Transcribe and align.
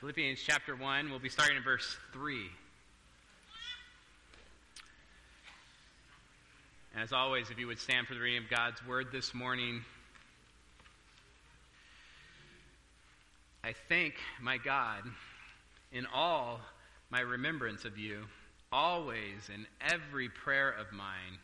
Philippians 0.00 0.38
chapter 0.40 0.76
1, 0.76 1.10
we'll 1.10 1.18
be 1.18 1.28
starting 1.28 1.56
in 1.56 1.62
verse 1.64 1.96
3. 2.12 2.46
And 6.94 7.02
as 7.02 7.12
always, 7.12 7.50
if 7.50 7.58
you 7.58 7.66
would 7.66 7.80
stand 7.80 8.06
for 8.06 8.14
the 8.14 8.20
reading 8.20 8.44
of 8.44 8.48
God's 8.48 8.78
word 8.86 9.08
this 9.10 9.34
morning, 9.34 9.82
I 13.64 13.74
thank 13.88 14.14
my 14.40 14.56
God 14.56 15.02
in 15.90 16.06
all 16.14 16.60
my 17.10 17.18
remembrance 17.18 17.84
of 17.84 17.98
you, 17.98 18.20
always 18.70 19.50
in 19.52 19.66
every 19.80 20.28
prayer 20.28 20.70
of 20.70 20.92
mine, 20.92 21.40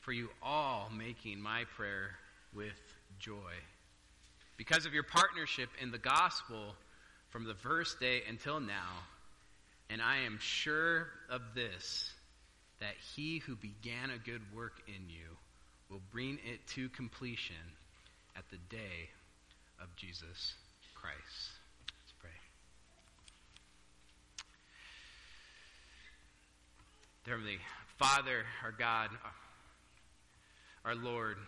for 0.00 0.10
you 0.10 0.30
all 0.42 0.90
making 0.92 1.40
my 1.40 1.62
prayer 1.76 2.10
with 2.52 2.96
joy. 3.20 3.54
Because 4.56 4.84
of 4.84 4.92
your 4.92 5.04
partnership 5.04 5.68
in 5.80 5.92
the 5.92 5.98
gospel 5.98 6.74
from 7.34 7.42
the 7.42 7.54
first 7.54 7.98
day 7.98 8.22
until 8.28 8.60
now, 8.60 9.02
and 9.90 10.00
I 10.00 10.18
am 10.18 10.38
sure 10.40 11.08
of 11.28 11.42
this, 11.52 12.12
that 12.78 12.94
he 13.16 13.38
who 13.38 13.56
began 13.56 14.10
a 14.10 14.18
good 14.18 14.40
work 14.54 14.74
in 14.86 15.08
you 15.08 15.36
will 15.90 16.00
bring 16.12 16.38
it 16.44 16.64
to 16.74 16.88
completion 16.90 17.56
at 18.36 18.48
the 18.50 18.56
day 18.70 19.10
of 19.82 19.88
Jesus 19.96 20.54
Christ. 20.94 21.18
Let's 21.88 22.12
pray. 22.20 22.30
Dear 27.24 27.34
Heavenly 27.34 27.58
Father, 27.98 28.44
our 28.62 28.70
God, 28.70 29.10
our 30.84 30.94
Lord, 30.94 31.38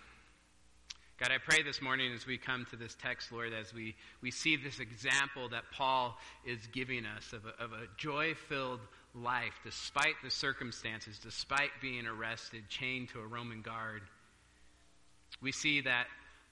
God, 1.18 1.30
I 1.32 1.38
pray 1.38 1.62
this 1.62 1.80
morning 1.80 2.12
as 2.12 2.26
we 2.26 2.36
come 2.36 2.66
to 2.68 2.76
this 2.76 2.94
text, 3.00 3.32
Lord, 3.32 3.54
as 3.54 3.72
we, 3.72 3.94
we 4.20 4.30
see 4.30 4.56
this 4.56 4.80
example 4.80 5.48
that 5.48 5.62
Paul 5.72 6.18
is 6.44 6.58
giving 6.74 7.06
us 7.06 7.32
of 7.32 7.46
a, 7.46 7.64
of 7.64 7.72
a 7.72 7.86
joy 7.96 8.34
filled 8.50 8.80
life 9.14 9.54
despite 9.64 10.16
the 10.22 10.30
circumstances, 10.30 11.18
despite 11.18 11.70
being 11.80 12.06
arrested, 12.06 12.64
chained 12.68 13.08
to 13.10 13.20
a 13.20 13.26
Roman 13.26 13.62
guard. 13.62 14.02
We 15.40 15.52
see 15.52 15.80
that 15.80 16.04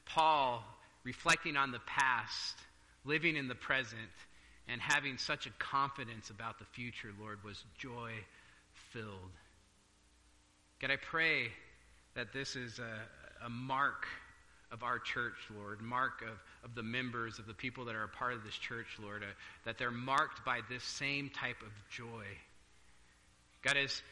Paul, 0.06 0.64
reflecting 1.04 1.58
on 1.58 1.70
the 1.70 1.80
past, 1.84 2.56
living 3.04 3.36
in 3.36 3.48
the 3.48 3.54
present, 3.54 4.00
and 4.66 4.80
having 4.80 5.18
such 5.18 5.44
a 5.44 5.50
confidence 5.58 6.30
about 6.30 6.58
the 6.58 6.64
future, 6.72 7.10
Lord, 7.20 7.44
was 7.44 7.62
joy 7.76 8.12
filled. 8.94 9.32
God, 10.80 10.90
I 10.90 10.96
pray 10.96 11.48
that 12.14 12.32
this 12.32 12.56
is 12.56 12.78
a, 12.78 13.44
a 13.44 13.50
mark 13.50 14.06
of 14.74 14.82
our 14.82 14.98
church, 14.98 15.36
Lord, 15.56 15.80
mark 15.80 16.22
of, 16.22 16.68
of 16.68 16.74
the 16.74 16.82
members, 16.82 17.38
of 17.38 17.46
the 17.46 17.54
people 17.54 17.84
that 17.84 17.94
are 17.94 18.02
a 18.02 18.08
part 18.08 18.34
of 18.34 18.42
this 18.42 18.56
church, 18.56 18.88
Lord, 19.00 19.22
uh, 19.22 19.26
that 19.64 19.78
they're 19.78 19.92
marked 19.92 20.44
by 20.44 20.60
this 20.68 20.82
same 20.82 21.30
type 21.30 21.62
of 21.62 21.70
joy. 21.90 22.24
God, 23.62 23.76
as 23.76 24.02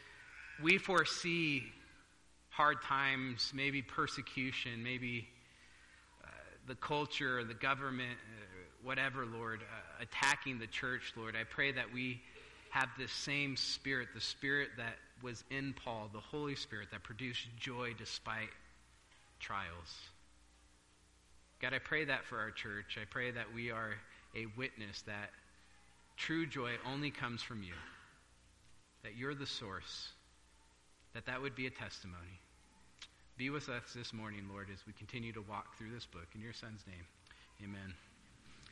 we 0.61 0.77
foresee 0.77 1.63
hard 2.49 2.81
times, 2.81 3.51
maybe 3.53 3.81
persecution, 3.81 4.81
maybe 4.83 5.27
uh, 6.23 6.27
the 6.67 6.75
culture, 6.75 7.39
or 7.39 7.43
the 7.43 7.53
government, 7.53 8.17
uh, 8.17 8.45
whatever, 8.83 9.25
Lord, 9.25 9.61
uh, 9.61 10.03
attacking 10.03 10.59
the 10.59 10.67
church, 10.67 11.13
Lord, 11.17 11.35
I 11.35 11.43
pray 11.43 11.73
that 11.73 11.93
we 11.93 12.21
have 12.69 12.87
this 12.97 13.11
same 13.11 13.57
spirit, 13.57 14.09
the 14.15 14.21
spirit 14.21 14.69
that 14.77 14.95
was 15.21 15.43
in 15.51 15.73
Paul, 15.83 16.09
the 16.13 16.19
Holy 16.19 16.55
Spirit 16.55 16.87
that 16.91 17.03
produced 17.03 17.47
joy 17.59 17.93
despite 17.97 18.49
trials. 19.39 20.12
God, 21.63 21.73
I 21.73 21.79
pray 21.79 22.03
that 22.03 22.25
for 22.25 22.37
our 22.39 22.51
church. 22.51 22.97
I 23.01 23.05
pray 23.09 23.31
that 23.31 23.53
we 23.55 23.71
are 23.71 23.93
a 24.35 24.47
witness 24.57 25.01
that 25.03 25.29
true 26.17 26.45
joy 26.45 26.71
only 26.85 27.09
comes 27.09 27.41
from 27.41 27.63
you, 27.63 27.71
that 29.03 29.15
you're 29.15 29.33
the 29.33 29.47
source, 29.47 30.09
that 31.13 31.25
that 31.27 31.41
would 31.41 31.55
be 31.55 31.65
a 31.65 31.69
testimony. 31.69 32.37
Be 33.37 33.49
with 33.49 33.69
us 33.69 33.81
this 33.95 34.11
morning, 34.11 34.41
Lord, 34.51 34.67
as 34.73 34.79
we 34.85 34.91
continue 34.91 35.31
to 35.31 35.41
walk 35.49 35.77
through 35.77 35.91
this 35.93 36.05
book. 36.05 36.27
In 36.35 36.41
your 36.41 36.51
Son's 36.51 36.83
name, 36.85 37.05
amen. 37.63 37.93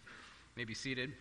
You 0.04 0.12
may 0.58 0.66
be 0.66 0.74
seated. 0.74 1.14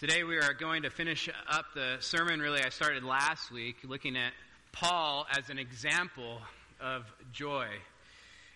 Today 0.00 0.24
we 0.24 0.38
are 0.38 0.54
going 0.54 0.82
to 0.82 0.90
finish 0.90 1.28
up 1.48 1.66
the 1.72 1.98
sermon, 2.00 2.40
really, 2.40 2.64
I 2.64 2.70
started 2.70 3.04
last 3.04 3.52
week, 3.52 3.76
looking 3.84 4.16
at 4.16 4.32
Paul 4.72 5.24
as 5.38 5.50
an 5.50 5.60
example 5.60 6.40
of 6.82 7.04
joy. 7.32 7.66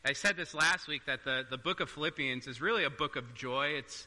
I 0.05 0.13
said 0.13 0.37
this 0.37 0.53
last 0.55 0.89
week 0.89 1.03
that 1.07 1.25
the, 1.25 1.45
the 1.49 1.59
book 1.59 1.81
of 1.81 1.89
Philippians 1.91 2.47
is 2.47 2.61
really 2.61 2.85
a 2.85 2.91
book 2.91 3.17
of 3.17 3.35
joy. 3.35 3.75
It's 3.79 4.07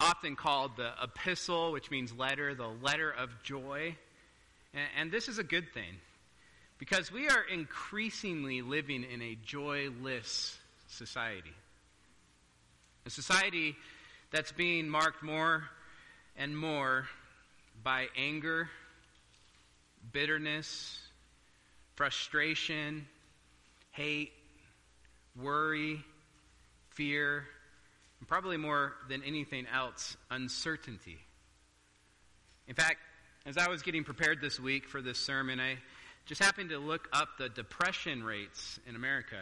often 0.00 0.36
called 0.36 0.76
the 0.76 0.90
epistle, 1.02 1.72
which 1.72 1.90
means 1.90 2.12
letter, 2.12 2.54
the 2.54 2.68
letter 2.68 3.10
of 3.10 3.30
joy. 3.42 3.96
And, 4.74 4.88
and 4.98 5.12
this 5.12 5.28
is 5.28 5.38
a 5.38 5.44
good 5.44 5.72
thing 5.72 5.94
because 6.78 7.12
we 7.12 7.28
are 7.28 7.42
increasingly 7.42 8.62
living 8.62 9.04
in 9.04 9.22
a 9.22 9.36
joyless 9.44 10.56
society. 10.88 11.54
A 13.06 13.10
society 13.10 13.76
that's 14.30 14.52
being 14.52 14.88
marked 14.88 15.22
more 15.22 15.64
and 16.36 16.56
more 16.56 17.08
by 17.82 18.06
anger, 18.16 18.68
bitterness, 20.12 21.00
frustration, 21.96 23.06
hate, 23.98 24.30
worry, 25.42 26.00
fear, 26.90 27.44
and 28.20 28.28
probably 28.28 28.56
more 28.56 28.92
than 29.08 29.24
anything 29.24 29.66
else, 29.74 30.16
uncertainty. 30.30 31.18
In 32.68 32.76
fact, 32.76 32.98
as 33.44 33.58
I 33.58 33.68
was 33.68 33.82
getting 33.82 34.04
prepared 34.04 34.40
this 34.40 34.60
week 34.60 34.86
for 34.86 35.02
this 35.02 35.18
sermon, 35.18 35.58
I 35.58 35.78
just 36.26 36.40
happened 36.40 36.70
to 36.70 36.78
look 36.78 37.08
up 37.12 37.30
the 37.38 37.48
depression 37.48 38.22
rates 38.22 38.78
in 38.86 38.94
America, 38.94 39.40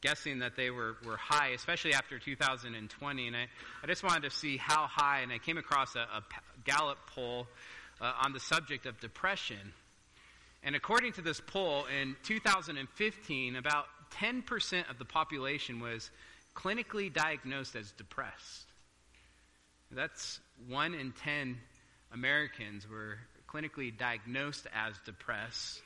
guessing 0.00 0.40
that 0.40 0.56
they 0.56 0.70
were, 0.70 0.96
were 1.06 1.18
high, 1.18 1.50
especially 1.50 1.94
after 1.94 2.18
2020. 2.18 3.26
And 3.28 3.36
I, 3.36 3.46
I 3.80 3.86
just 3.86 4.02
wanted 4.02 4.28
to 4.28 4.30
see 4.30 4.56
how 4.56 4.88
high, 4.88 5.20
and 5.20 5.30
I 5.30 5.38
came 5.38 5.56
across 5.56 5.94
a, 5.94 6.00
a 6.00 6.22
Gallup 6.64 6.98
poll 7.14 7.46
uh, 8.00 8.12
on 8.24 8.32
the 8.32 8.40
subject 8.40 8.86
of 8.86 8.98
depression. 8.98 9.72
And 10.62 10.74
according 10.74 11.12
to 11.12 11.22
this 11.22 11.40
poll, 11.40 11.84
in 11.86 12.16
2015, 12.24 13.56
about 13.56 13.86
10% 14.20 14.90
of 14.90 14.98
the 14.98 15.04
population 15.04 15.80
was 15.80 16.10
clinically 16.54 17.12
diagnosed 17.12 17.76
as 17.76 17.92
depressed. 17.92 18.66
That's 19.90 20.40
one 20.68 20.94
in 20.94 21.12
10 21.12 21.56
Americans 22.12 22.88
were 22.88 23.18
clinically 23.48 23.96
diagnosed 23.96 24.66
as 24.74 24.94
depressed, 25.06 25.80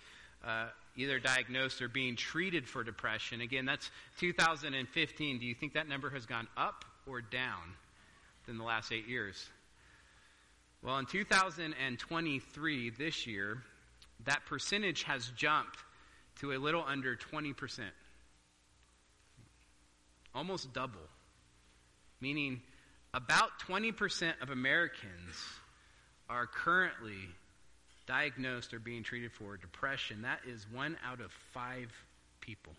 uh, 0.44 0.66
either 0.96 1.18
diagnosed 1.18 1.80
or 1.82 1.88
being 1.88 2.16
treated 2.16 2.66
for 2.66 2.82
depression. 2.82 3.40
Again, 3.40 3.64
that's 3.66 3.90
2015. 4.18 5.38
Do 5.38 5.46
you 5.46 5.54
think 5.54 5.74
that 5.74 5.88
number 5.88 6.10
has 6.10 6.26
gone 6.26 6.48
up 6.56 6.84
or 7.06 7.20
down 7.20 7.74
in 8.48 8.58
the 8.58 8.64
last 8.64 8.92
eight 8.92 9.06
years? 9.06 9.48
Well, 10.82 10.98
in 10.98 11.06
2023, 11.06 12.90
this 12.90 13.26
year, 13.26 13.62
that 14.24 14.44
percentage 14.46 15.02
has 15.04 15.30
jumped 15.36 15.78
to 16.40 16.52
a 16.52 16.58
little 16.58 16.84
under 16.86 17.16
20%. 17.16 17.54
Almost 20.34 20.72
double. 20.72 21.00
Meaning, 22.20 22.62
about 23.14 23.50
20% 23.68 24.32
of 24.40 24.50
Americans 24.50 25.36
are 26.30 26.46
currently 26.46 27.28
diagnosed 28.06 28.72
or 28.72 28.78
being 28.78 29.02
treated 29.02 29.32
for 29.32 29.56
depression. 29.56 30.22
That 30.22 30.40
is 30.46 30.66
one 30.72 30.96
out 31.04 31.20
of 31.20 31.30
five 31.52 31.92
people. 32.40 32.72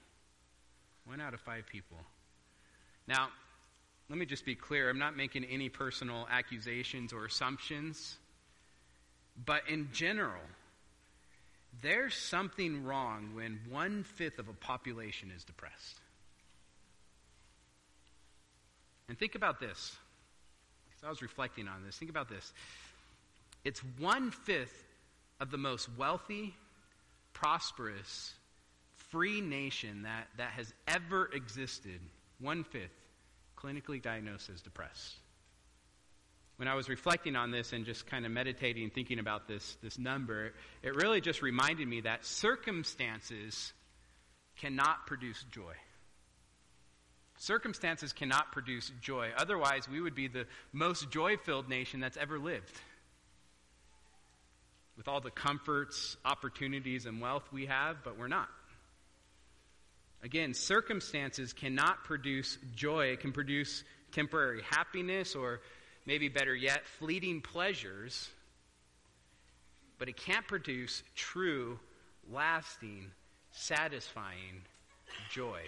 One 1.06 1.22
out 1.22 1.34
of 1.34 1.42
five 1.42 1.66
people. 1.68 1.98
Now, 3.08 3.30
let 4.10 4.18
me 4.18 4.26
just 4.26 4.46
be 4.46 4.56
clear. 4.56 4.90
I'm 4.90 5.00
not 5.00 5.16
making 5.16 5.46
any 5.46 5.70
personal 5.70 6.28
accusations 6.32 7.14
or 7.14 7.26
assumptions. 7.26 8.18
But 9.46 9.64
in 9.70 9.90
general, 9.92 10.42
there's 11.82 12.14
something 12.14 12.84
wrong 12.84 13.32
when 13.34 13.60
one 13.70 14.04
fifth 14.04 14.40
of 14.40 14.48
a 14.48 14.54
population 14.54 15.32
is 15.36 15.44
depressed. 15.44 16.00
And 19.10 19.18
think 19.18 19.36
about 19.36 19.60
this. 19.60 19.96
Because 20.86 21.04
I 21.06 21.10
was 21.10 21.22
reflecting 21.22 21.68
on 21.68 21.84
this. 21.86 21.98
Think 21.98 22.12
about 22.12 22.30
this. 22.30 22.54
It's 23.64 23.82
one 23.98 24.32
fifth 24.32 24.86
of 25.40 25.52
the 25.52 25.58
most 25.58 25.90
wealthy, 25.98 26.54
prosperous, 27.34 28.34
free 29.10 29.42
nation 29.42 30.04
that, 30.04 30.28
that 30.38 30.52
has 30.52 30.74
ever 30.88 31.30
existed. 31.34 32.00
One 32.40 32.64
fifth 32.64 32.92
clinically 33.58 34.02
diagnosed 34.02 34.50
as 34.50 34.62
depressed 34.62 35.16
when 36.58 36.68
I 36.68 36.76
was 36.76 36.88
reflecting 36.88 37.36
on 37.36 37.52
this 37.52 37.74
and 37.74 37.86
just 37.86 38.06
kind 38.06 38.26
of 38.26 38.32
meditating, 38.32 38.92
thinking 38.92 39.20
about 39.20 39.48
this, 39.48 39.78
this 39.82 39.98
number, 39.98 40.54
it 40.82 40.96
really 40.96 41.22
just 41.22 41.42
reminded 41.42 41.88
me 41.88 42.02
that 42.02 42.26
circumstances 42.26 43.74
cannot 44.58 45.08
produce 45.08 45.44
joy. 45.52 45.74
Circumstances 47.38 48.14
cannot 48.14 48.52
produce 48.52 48.92
joy. 49.02 49.32
Otherwise, 49.36 49.90
we 49.90 50.00
would 50.00 50.16
be 50.16 50.28
the 50.28 50.46
most 50.72 51.10
joy 51.10 51.38
filled 51.38 51.68
nation 51.68 52.00
that's 52.00 52.18
ever 52.18 52.38
lived. 52.38 52.80
With 54.96 55.08
all 55.08 55.22
the 55.22 55.32
comforts, 55.32 56.16
opportunities, 56.24 57.08
and 57.08 57.20
wealth 57.20 57.52
we 57.52 57.66
have, 57.66 58.04
but 58.04 58.18
we're 58.18 58.28
not. 58.28 58.50
Again, 60.22 60.54
circumstances 60.54 61.52
cannot 61.52 62.04
produce 62.06 62.58
joy. 62.76 63.08
It 63.08 63.20
can 63.20 63.34
produce 63.34 63.84
temporary 64.12 64.62
happiness 64.70 65.36
or 65.36 65.60
maybe 66.06 66.30
better 66.30 66.56
yet, 66.56 66.86
fleeting 66.86 67.42
pleasures, 67.42 68.30
but 69.98 70.10
it 70.10 70.18
can't 70.18 70.48
produce 70.48 71.04
true, 71.16 71.80
lasting, 72.32 73.12
satisfying 73.52 74.62
joy. 75.30 75.62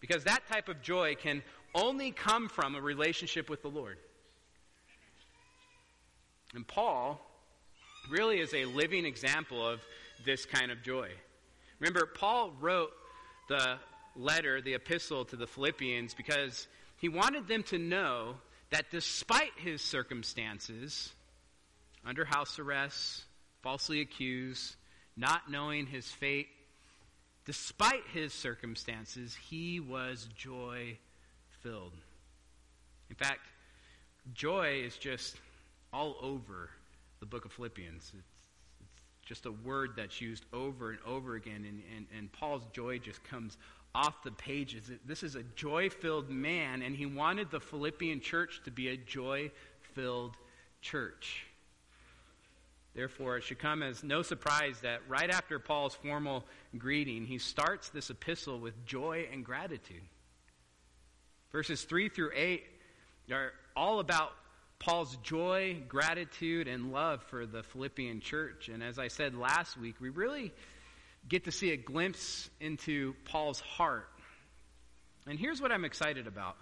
Because 0.00 0.24
that 0.24 0.46
type 0.50 0.68
of 0.68 0.82
joy 0.82 1.14
can 1.14 1.42
only 1.74 2.10
come 2.10 2.48
from 2.48 2.74
a 2.74 2.80
relationship 2.80 3.48
with 3.48 3.62
the 3.62 3.68
Lord. 3.68 3.98
And 6.54 6.66
Paul 6.66 7.20
really 8.10 8.38
is 8.38 8.54
a 8.54 8.64
living 8.66 9.04
example 9.04 9.66
of 9.66 9.80
this 10.24 10.44
kind 10.46 10.70
of 10.70 10.82
joy. 10.82 11.10
Remember, 11.80 12.06
Paul 12.06 12.52
wrote 12.60 12.92
the 13.48 13.76
letter, 14.14 14.60
the 14.60 14.74
epistle 14.74 15.24
to 15.24 15.36
the 15.36 15.46
Philippians, 15.46 16.14
because 16.14 16.68
he 16.98 17.08
wanted 17.08 17.48
them 17.48 17.62
to 17.64 17.78
know 17.78 18.36
that 18.74 18.90
despite 18.90 19.52
his 19.56 19.80
circumstances, 19.80 21.12
under 22.04 22.24
house 22.24 22.58
arrest, 22.58 23.22
falsely 23.62 24.00
accused, 24.00 24.74
not 25.16 25.48
knowing 25.48 25.86
his 25.86 26.10
fate, 26.10 26.48
despite 27.44 28.02
his 28.12 28.32
circumstances, 28.32 29.36
he 29.48 29.78
was 29.78 30.28
joy 30.36 30.98
filled. 31.62 31.92
In 33.10 33.14
fact, 33.14 33.42
joy 34.32 34.82
is 34.84 34.96
just 34.96 35.36
all 35.92 36.16
over 36.20 36.68
the 37.20 37.26
book 37.26 37.44
of 37.44 37.52
Philippians. 37.52 38.10
It's, 38.12 38.26
it's 38.80 39.04
just 39.24 39.46
a 39.46 39.52
word 39.52 39.90
that's 39.96 40.20
used 40.20 40.46
over 40.52 40.90
and 40.90 40.98
over 41.06 41.36
again, 41.36 41.64
and, 41.64 41.80
and, 41.96 42.06
and 42.18 42.32
Paul's 42.32 42.64
joy 42.72 42.98
just 42.98 43.22
comes 43.22 43.56
off 43.94 44.22
the 44.22 44.32
pages. 44.32 44.90
This 45.06 45.22
is 45.22 45.36
a 45.36 45.42
joy 45.54 45.88
filled 45.88 46.28
man, 46.30 46.82
and 46.82 46.96
he 46.96 47.06
wanted 47.06 47.50
the 47.50 47.60
Philippian 47.60 48.20
church 48.20 48.60
to 48.64 48.70
be 48.70 48.88
a 48.88 48.96
joy 48.96 49.50
filled 49.94 50.36
church. 50.80 51.46
Therefore, 52.94 53.38
it 53.38 53.42
should 53.42 53.58
come 53.58 53.82
as 53.82 54.04
no 54.04 54.22
surprise 54.22 54.80
that 54.82 55.00
right 55.08 55.30
after 55.30 55.58
Paul's 55.58 55.94
formal 55.94 56.44
greeting, 56.78 57.24
he 57.24 57.38
starts 57.38 57.88
this 57.88 58.10
epistle 58.10 58.60
with 58.60 58.86
joy 58.86 59.26
and 59.32 59.44
gratitude. 59.44 60.02
Verses 61.50 61.82
3 61.84 62.08
through 62.08 62.30
8 62.34 62.64
are 63.32 63.52
all 63.76 64.00
about 64.00 64.32
Paul's 64.78 65.16
joy, 65.22 65.76
gratitude, 65.88 66.68
and 66.68 66.92
love 66.92 67.22
for 67.22 67.46
the 67.46 67.62
Philippian 67.62 68.20
church. 68.20 68.68
And 68.68 68.82
as 68.82 68.98
I 68.98 69.08
said 69.08 69.34
last 69.34 69.76
week, 69.76 69.96
we 70.00 70.08
really 70.10 70.52
get 71.28 71.44
to 71.44 71.52
see 71.52 71.72
a 71.72 71.76
glimpse 71.76 72.50
into 72.60 73.14
Paul's 73.24 73.60
heart. 73.60 74.08
And 75.26 75.38
here's 75.38 75.60
what 75.60 75.72
I'm 75.72 75.84
excited 75.84 76.26
about. 76.26 76.56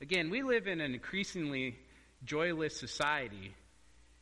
Again, 0.00 0.28
we 0.30 0.42
live 0.42 0.66
in 0.66 0.80
an 0.80 0.92
increasingly 0.92 1.78
joyless 2.24 2.76
society 2.78 3.54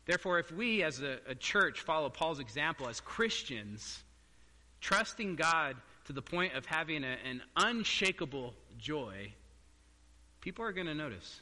Therefore, 0.05 0.39
if 0.39 0.51
we 0.51 0.83
as 0.83 1.01
a, 1.01 1.19
a, 1.29 1.35
church 1.35 1.81
follow 1.81 2.09
Paul's 2.09 2.41
example 2.41 2.89
as 2.89 3.01
Christians, 3.01 4.03
trusting 4.81 5.37
God 5.37 5.77
to 6.07 6.13
the 6.13 6.23
point 6.23 6.55
of 6.55 6.67
having 6.67 7.05
a, 7.05 7.17
an 7.25 7.41
unshakable 7.57 8.55
joy, 8.79 9.33
people 10.41 10.65
are 10.65 10.73
going 10.73 10.89
to 10.89 10.95
notice. 10.95 11.41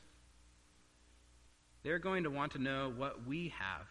They're 1.82 1.99
going 1.99 2.25
to 2.25 2.31
want 2.31 2.52
to 2.52 2.58
know 2.58 2.93
what 2.94 3.26
we 3.26 3.55
have. 3.58 3.87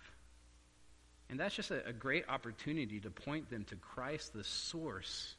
And 1.30 1.40
that's 1.40 1.56
just 1.56 1.72
a, 1.72 1.86
a 1.88 1.94
great 1.94 2.26
opportunity 2.28 3.00
to 3.02 3.10
point 3.10 3.50
them 3.50 3.64
to 3.66 3.76
Christ, 3.76 4.34
the 4.34 4.44
source 4.44 5.36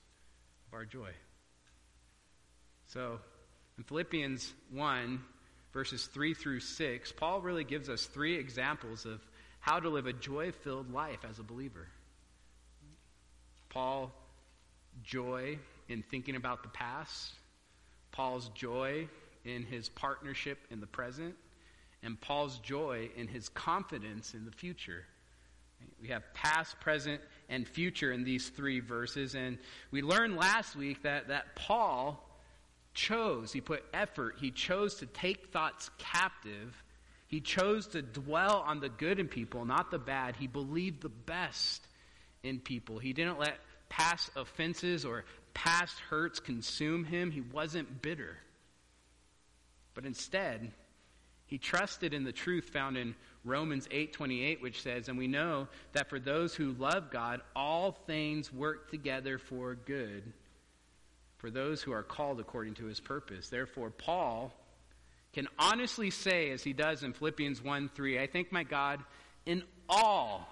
of 0.69 0.75
our 0.75 0.85
joy. 0.85 1.11
So, 2.87 3.19
in 3.77 3.85
Philippians 3.85 4.53
1, 4.73 5.21
verses 5.73 6.07
3 6.07 6.35
through 6.35 6.61
6, 6.61 7.13
Paul 7.13 7.41
really 7.41 7.65
gives 7.65 7.89
us 7.89 8.05
three 8.07 8.37
examples 8.37 9.05
of 9.05 9.21
how 9.61 9.81
to 9.81 9.89
live 9.89 10.07
a 10.07 10.13
joy 10.13 10.53
filled 10.53 10.93
life 10.93 11.21
as 11.29 11.39
a 11.39 11.43
believer. 11.43 11.87
Paul, 13.69 14.13
joy 15.03 15.59
in 15.89 16.03
thinking 16.03 16.37
about 16.37 16.63
the 16.63 16.69
past, 16.69 17.33
Paul's 18.11 18.49
joy 18.51 19.09
in 19.45 19.63
his 19.63 19.89
partnership 19.89 20.59
in 20.71 20.81
the 20.81 20.87
present, 20.87 21.35
and 22.03 22.21
Paul's 22.21 22.59
joy 22.59 23.11
in 23.17 23.29
his 23.29 23.49
confidence 23.51 24.35
in 24.35 24.45
the 24.45 24.51
future. 24.51 25.05
We 26.00 26.09
have 26.09 26.23
past, 26.35 26.81
present, 26.81 27.21
and 27.49 27.67
future 27.67 28.12
in 28.12 28.25
these 28.25 28.49
three 28.49 28.81
verses. 28.81 29.35
And 29.35 29.59
we 29.91 30.03
learned 30.03 30.37
last 30.37 30.77
week 30.77 31.03
that, 31.03 31.29
that 31.29 31.56
Paul 31.56 32.27
chose, 32.94 33.53
he 33.53 33.61
put 33.61 33.85
effort, 33.93 34.37
he 34.41 34.50
chose 34.50 34.97
to 34.97 35.06
take 35.06 35.49
thoughts 35.53 35.91
captive. 35.99 36.82
He 37.27 37.41
chose 37.41 37.87
to 37.88 38.03
dwell 38.03 38.65
on 38.67 38.81
the 38.81 38.88
good 38.88 39.21
in 39.21 39.29
people, 39.29 39.65
not 39.65 39.91
the 39.91 39.99
bad. 39.99 40.37
He 40.37 40.47
believed 40.47 41.03
the 41.03 41.09
best 41.09 41.87
in 42.43 42.59
people. 42.59 42.99
He 42.99 43.12
didn't 43.12 43.38
let 43.38 43.59
past 43.88 44.31
offenses 44.37 45.05
or 45.05 45.25
past 45.55 45.99
hurts 45.99 46.41
consume 46.41 47.05
him. 47.05 47.31
He 47.31 47.41
wasn't 47.41 48.03
bitter. 48.03 48.37
But 49.94 50.06
instead, 50.06 50.73
he 51.50 51.58
trusted 51.58 52.14
in 52.14 52.25
the 52.25 52.32
truth 52.32 52.70
found 52.70 52.97
in 52.97 53.14
Romans 53.44 53.87
8:28 53.91 54.62
which 54.62 54.81
says, 54.81 55.08
"And 55.08 55.19
we 55.19 55.26
know 55.26 55.69
that 55.93 56.08
for 56.08 56.19
those 56.19 56.55
who 56.55 56.73
love 56.73 57.11
God, 57.11 57.43
all 57.55 57.93
things 57.93 58.50
work 58.52 58.91
together 58.91 59.38
for 59.38 59.75
good 59.75 60.32
for 61.41 61.50
those 61.50 61.82
who 61.82 61.91
are 61.91 62.02
called 62.02 62.38
according 62.38 62.75
to 62.75 62.85
his 62.85 63.00
purpose. 63.00 63.49
Therefore, 63.49 63.91
Paul 63.91 64.52
can 65.32 65.49
honestly 65.58 66.11
say, 66.11 66.50
as 66.50 66.62
he 66.62 66.75
does 66.75 67.02
in 67.02 67.14
Philippians 67.14 67.64
1 67.64 67.88
3, 67.94 68.19
I 68.19 68.26
thank 68.26 68.53
my 68.53 68.62
God 68.62 69.03
in 69.46 69.62
all, 69.88 70.46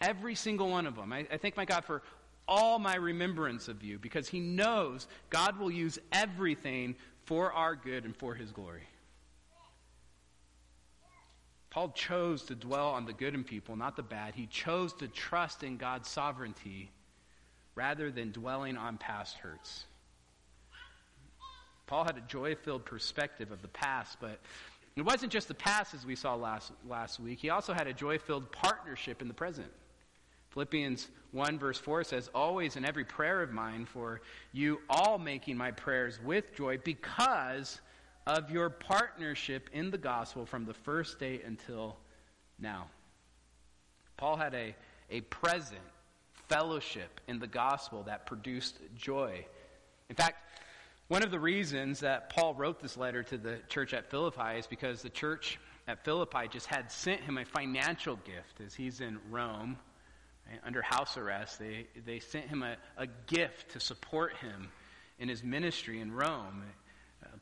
every 0.00 0.34
single 0.34 0.68
one 0.68 0.86
of 0.86 0.96
them. 0.96 1.12
I, 1.12 1.26
I 1.30 1.36
thank 1.36 1.56
my 1.56 1.64
God 1.64 1.84
for 1.84 2.02
all 2.48 2.78
my 2.78 2.96
remembrance 2.96 3.68
of 3.68 3.84
you 3.84 3.98
because 3.98 4.28
he 4.28 4.40
knows 4.40 5.06
God 5.30 5.58
will 5.58 5.70
use 5.70 5.98
everything 6.12 6.96
for 7.24 7.52
our 7.52 7.76
good 7.76 8.04
and 8.04 8.16
for 8.16 8.34
his 8.34 8.50
glory. 8.50 8.82
Paul 11.76 11.90
chose 11.90 12.42
to 12.44 12.54
dwell 12.54 12.88
on 12.88 13.04
the 13.04 13.12
good 13.12 13.34
in 13.34 13.44
people, 13.44 13.76
not 13.76 13.96
the 13.96 14.02
bad. 14.02 14.34
He 14.34 14.46
chose 14.46 14.94
to 14.94 15.08
trust 15.08 15.62
in 15.62 15.76
God's 15.76 16.08
sovereignty 16.08 16.90
rather 17.74 18.10
than 18.10 18.32
dwelling 18.32 18.78
on 18.78 18.96
past 18.96 19.36
hurts. 19.36 19.84
Paul 21.86 22.04
had 22.04 22.16
a 22.16 22.22
joy 22.22 22.54
filled 22.54 22.86
perspective 22.86 23.52
of 23.52 23.60
the 23.60 23.68
past, 23.68 24.16
but 24.22 24.40
it 24.96 25.02
wasn't 25.02 25.30
just 25.30 25.48
the 25.48 25.54
past 25.54 25.92
as 25.92 26.06
we 26.06 26.16
saw 26.16 26.34
last, 26.34 26.72
last 26.88 27.20
week. 27.20 27.40
He 27.40 27.50
also 27.50 27.74
had 27.74 27.86
a 27.86 27.92
joy 27.92 28.16
filled 28.16 28.50
partnership 28.52 29.20
in 29.20 29.28
the 29.28 29.34
present. 29.34 29.70
Philippians 30.52 31.08
1, 31.32 31.58
verse 31.58 31.78
4 31.78 32.04
says, 32.04 32.30
Always 32.34 32.76
in 32.76 32.86
every 32.86 33.04
prayer 33.04 33.42
of 33.42 33.52
mine 33.52 33.84
for 33.84 34.22
you 34.54 34.80
all 34.88 35.18
making 35.18 35.58
my 35.58 35.72
prayers 35.72 36.18
with 36.24 36.56
joy 36.56 36.78
because 36.78 37.82
of 38.26 38.50
your 38.50 38.70
partnership 38.70 39.70
in 39.72 39.90
the 39.90 39.98
gospel 39.98 40.46
from 40.46 40.64
the 40.64 40.74
first 40.74 41.18
day 41.18 41.40
until 41.44 41.96
now. 42.58 42.86
Paul 44.16 44.36
had 44.36 44.54
a, 44.54 44.74
a 45.10 45.20
present 45.22 45.80
fellowship 46.48 47.20
in 47.28 47.38
the 47.38 47.46
gospel 47.46 48.04
that 48.04 48.26
produced 48.26 48.78
joy. 48.96 49.44
In 50.08 50.16
fact, 50.16 50.36
one 51.08 51.22
of 51.22 51.30
the 51.30 51.38
reasons 51.38 52.00
that 52.00 52.30
Paul 52.30 52.54
wrote 52.54 52.80
this 52.80 52.96
letter 52.96 53.22
to 53.24 53.38
the 53.38 53.58
church 53.68 53.94
at 53.94 54.10
Philippi 54.10 54.58
is 54.58 54.66
because 54.66 55.02
the 55.02 55.10
church 55.10 55.58
at 55.86 56.04
Philippi 56.04 56.48
just 56.50 56.66
had 56.66 56.90
sent 56.90 57.20
him 57.20 57.38
a 57.38 57.44
financial 57.44 58.16
gift 58.16 58.60
as 58.64 58.74
he's 58.74 59.00
in 59.00 59.18
Rome 59.30 59.76
right, 60.50 60.60
under 60.64 60.82
house 60.82 61.16
arrest. 61.16 61.60
They, 61.60 61.86
they 62.04 62.18
sent 62.18 62.48
him 62.48 62.64
a, 62.64 62.76
a 62.96 63.06
gift 63.28 63.72
to 63.72 63.80
support 63.80 64.36
him 64.38 64.68
in 65.20 65.28
his 65.28 65.44
ministry 65.44 66.00
in 66.00 66.12
Rome. 66.12 66.64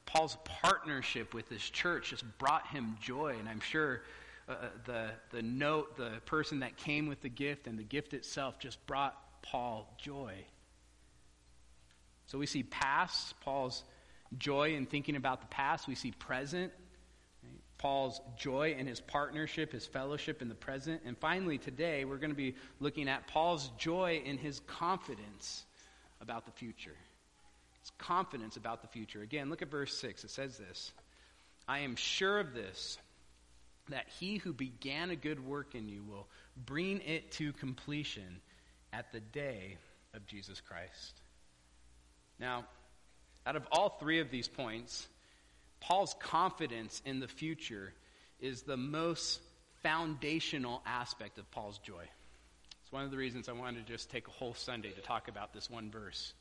Paul's 0.07 0.37
partnership 0.45 1.35
with 1.35 1.49
this 1.49 1.63
church 1.63 2.11
just 2.11 2.25
brought 2.39 2.67
him 2.69 2.97
joy, 3.01 3.37
and 3.39 3.49
I'm 3.49 3.61
sure 3.61 4.03
uh, 4.49 4.53
uh, 4.53 4.57
the, 4.85 5.11
the 5.31 5.43
note, 5.43 5.97
the 5.97 6.13
person 6.27 6.61
that 6.61 6.77
came 6.77 7.07
with 7.07 7.21
the 7.23 7.29
gift, 7.29 7.67
and 7.67 7.79
the 7.79 7.83
gift 7.85 8.15
itself 8.15 8.59
just 8.59 8.85
brought 8.87 9.17
Paul 9.43 9.93
joy. 9.99 10.35
So 12.27 12.39
we 12.39 12.47
see 12.47 12.63
past, 12.63 13.39
Paul's 13.41 13.85
joy 14.39 14.75
in 14.75 14.87
thinking 14.87 15.17
about 15.17 15.41
the 15.41 15.47
past. 15.49 15.89
We 15.89 15.95
see 15.95 16.11
present, 16.13 16.73
right? 17.43 17.53
Paul's 17.79 18.21
joy 18.37 18.75
in 18.79 18.87
his 18.87 19.01
partnership, 19.01 19.73
his 19.73 19.87
fellowship 19.87 20.43
in 20.43 20.49
the 20.49 20.55
present. 20.55 21.03
And 21.05 21.17
finally, 21.19 21.59
today, 21.59 22.05
we're 22.05 22.17
going 22.17 22.31
to 22.31 22.37
be 22.37 22.55
looking 22.81 23.09
at 23.09 23.27
Paul's 23.27 23.71
joy 23.79 24.23
in 24.25 24.39
his 24.39 24.61
confidence 24.67 25.65
about 26.21 26.47
the 26.47 26.53
future. 26.53 26.97
It's 27.85 27.93
confidence 27.99 28.57
about 28.57 28.81
the 28.81 28.89
future. 28.89 29.21
Again, 29.21 29.51
look 29.51 29.61
at 29.61 29.71
verse 29.71 29.95
6. 29.99 30.25
It 30.25 30.31
says 30.31 30.57
this 30.57 30.91
I 31.69 31.81
am 31.81 31.97
sure 31.97 32.41
of 32.41 32.55
this, 32.55 32.97
that 33.91 34.07
he 34.19 34.39
who 34.39 34.55
began 34.55 35.11
a 35.11 35.17
good 35.17 35.47
work 35.47 35.75
in 35.75 35.91
you 35.91 36.03
will 36.03 36.27
bring 36.57 37.03
it 37.03 37.31
to 37.33 37.53
completion 37.53 38.41
at 38.91 39.13
the 39.13 39.21
day 39.21 39.77
of 40.15 40.25
Jesus 40.27 40.63
Christ. 40.63 41.21
Now, 42.41 42.65
out 43.47 43.55
of 43.55 43.67
all 43.71 43.91
three 43.91 44.21
of 44.21 44.31
these 44.31 44.49
points, 44.49 45.07
Paul's 45.81 46.17
confidence 46.21 47.03
in 47.05 47.21
the 47.21 47.29
future 47.29 47.93
is 48.41 48.63
the 48.63 48.79
most 48.79 49.41
foundational 49.83 50.81
aspect 50.87 51.37
of 51.37 51.51
Paul's 51.51 51.77
joy. 51.81 52.05
It's 52.83 52.93
one 52.93 53.05
of 53.05 53.11
the 53.11 53.19
reasons 53.19 53.47
I 53.47 53.53
wanted 53.53 53.87
to 53.87 53.93
just 53.93 54.11
take 54.11 54.27
a 54.27 54.31
whole 54.31 54.55
Sunday 54.55 54.93
to 54.93 55.03
talk 55.03 55.29
about 55.29 55.53
this 55.53 55.69
one 55.69 55.91
verse. 55.91 56.33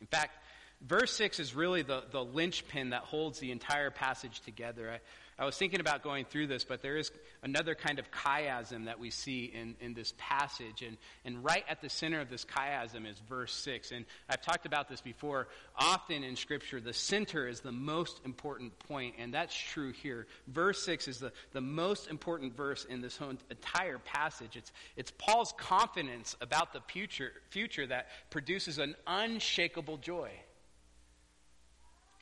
In 0.00 0.06
fact, 0.06 0.38
verse 0.86 1.12
6 1.12 1.40
is 1.40 1.54
really 1.54 1.82
the, 1.82 2.04
the 2.10 2.22
linchpin 2.22 2.90
that 2.90 3.02
holds 3.02 3.38
the 3.38 3.50
entire 3.50 3.90
passage 3.90 4.40
together. 4.40 4.90
I, 4.90 5.00
I 5.40 5.44
was 5.44 5.56
thinking 5.56 5.78
about 5.78 6.02
going 6.02 6.24
through 6.24 6.48
this, 6.48 6.64
but 6.64 6.82
there 6.82 6.96
is 6.96 7.12
another 7.44 7.76
kind 7.76 8.00
of 8.00 8.10
chiasm 8.10 8.86
that 8.86 8.98
we 8.98 9.10
see 9.10 9.44
in, 9.44 9.76
in 9.80 9.94
this 9.94 10.12
passage. 10.18 10.82
And, 10.82 10.96
and 11.24 11.44
right 11.44 11.64
at 11.68 11.80
the 11.80 11.88
center 11.88 12.20
of 12.20 12.28
this 12.28 12.44
chiasm 12.44 13.08
is 13.08 13.20
verse 13.28 13.54
6. 13.54 13.92
And 13.92 14.04
I've 14.28 14.42
talked 14.42 14.66
about 14.66 14.88
this 14.88 15.00
before. 15.00 15.46
Often 15.76 16.24
in 16.24 16.34
Scripture, 16.34 16.80
the 16.80 16.92
center 16.92 17.46
is 17.46 17.60
the 17.60 17.70
most 17.70 18.20
important 18.24 18.76
point, 18.80 19.14
and 19.16 19.32
that's 19.32 19.54
true 19.54 19.92
here. 19.92 20.26
Verse 20.48 20.82
6 20.82 21.06
is 21.06 21.18
the, 21.20 21.30
the 21.52 21.60
most 21.60 22.10
important 22.10 22.56
verse 22.56 22.84
in 22.84 23.00
this 23.00 23.16
whole 23.16 23.32
entire 23.48 23.98
passage. 23.98 24.56
It's, 24.56 24.72
it's 24.96 25.12
Paul's 25.18 25.54
confidence 25.56 26.34
about 26.40 26.72
the 26.72 26.80
future, 26.88 27.30
future 27.50 27.86
that 27.86 28.08
produces 28.30 28.78
an 28.78 28.96
unshakable 29.06 29.98
joy. 29.98 30.32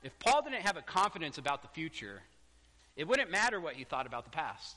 If 0.06 0.16
Paul 0.20 0.42
didn't 0.42 0.62
have 0.62 0.76
a 0.76 0.82
confidence 0.82 1.36
about 1.36 1.62
the 1.62 1.68
future, 1.68 2.22
it 2.94 3.08
wouldn't 3.08 3.28
matter 3.28 3.58
what 3.58 3.74
he 3.74 3.82
thought 3.82 4.06
about 4.06 4.22
the 4.22 4.30
past. 4.30 4.76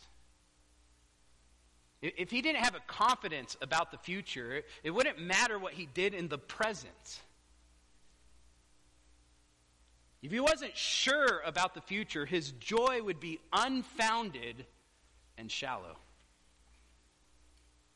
If 2.02 2.32
he 2.32 2.42
didn't 2.42 2.64
have 2.64 2.74
a 2.74 2.80
confidence 2.88 3.56
about 3.62 3.92
the 3.92 4.00
future, 4.00 4.64
it 4.84 4.90
wouldn't 4.90 5.22
matter 5.22 5.60
what 5.60 5.74
he 5.74 5.86
did 5.86 6.16
in 6.16 6.30
the 6.30 6.40
present. 6.40 7.20
If 10.24 10.32
he 10.32 10.40
wasn't 10.40 10.76
sure 10.76 11.42
about 11.46 11.76
the 11.76 11.82
future, 11.82 12.26
his 12.26 12.52
joy 12.54 13.04
would 13.04 13.20
be 13.20 13.40
unfounded 13.54 14.66
and 15.38 15.52
shallow. 15.52 15.98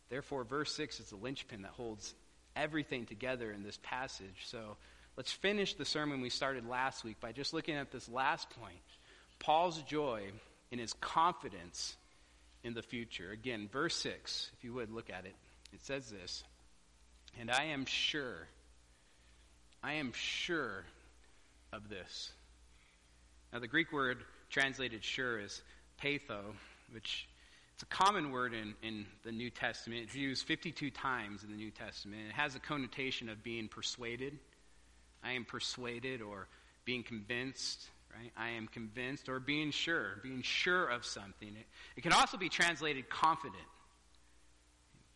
Therefore, 0.09 0.43
verse 0.43 0.71
6 0.75 0.99
is 0.99 1.09
the 1.09 1.15
linchpin 1.15 1.63
that 1.63 1.71
holds 1.71 2.13
everything 2.55 3.07
together 3.07 3.51
in 3.51 3.63
this 3.63 3.79
passage. 3.81 4.43
So 4.45 4.77
let's 5.17 5.31
finish 5.31 5.73
the 5.75 5.85
sermon 5.85 6.21
we 6.21 6.29
started 6.29 6.67
last 6.67 7.03
week 7.03 7.19
by 7.19 7.31
just 7.31 7.53
looking 7.53 7.75
at 7.75 7.91
this 7.91 8.09
last 8.09 8.49
point. 8.49 8.75
Paul's 9.39 9.81
joy 9.83 10.23
in 10.71 10.79
his 10.79 10.93
confidence 10.93 11.95
in 12.63 12.73
the 12.73 12.81
future. 12.81 13.31
Again, 13.31 13.69
verse 13.71 13.95
6, 13.97 14.51
if 14.57 14.63
you 14.63 14.73
would 14.73 14.91
look 14.91 15.09
at 15.09 15.25
it, 15.25 15.35
it 15.73 15.83
says 15.83 16.09
this 16.09 16.43
And 17.39 17.51
I 17.51 17.65
am 17.65 17.85
sure, 17.85 18.47
I 19.83 19.93
am 19.93 20.13
sure 20.13 20.85
of 21.71 21.89
this. 21.89 22.31
Now, 23.51 23.59
the 23.59 23.67
Greek 23.67 23.91
word 23.91 24.19
translated 24.49 25.03
sure 25.03 25.39
is 25.39 25.61
peitho, 26.01 26.41
which 26.91 27.27
it's 27.73 27.83
a 27.83 27.85
common 27.87 28.31
word 28.31 28.53
in, 28.53 28.73
in 28.81 29.05
the 29.23 29.31
New 29.31 29.49
Testament. 29.49 30.03
It's 30.03 30.15
used 30.15 30.45
52 30.45 30.91
times 30.91 31.43
in 31.43 31.49
the 31.49 31.55
New 31.55 31.71
Testament. 31.71 32.21
It 32.29 32.33
has 32.33 32.55
a 32.55 32.59
connotation 32.59 33.29
of 33.29 33.43
being 33.43 33.67
persuaded. 33.67 34.37
I 35.23 35.33
am 35.33 35.45
persuaded 35.45 36.21
or 36.21 36.47
being 36.85 37.03
convinced 37.03 37.89
right? 38.15 38.31
I 38.37 38.49
am 38.49 38.67
convinced 38.67 39.29
or 39.29 39.39
being 39.39 39.71
sure, 39.71 40.19
being 40.21 40.41
sure 40.41 40.85
of 40.87 41.05
something. 41.05 41.49
It, 41.49 41.65
it 41.97 42.01
can 42.01 42.13
also 42.13 42.37
be 42.37 42.49
translated 42.49 43.09
confident. 43.09 43.63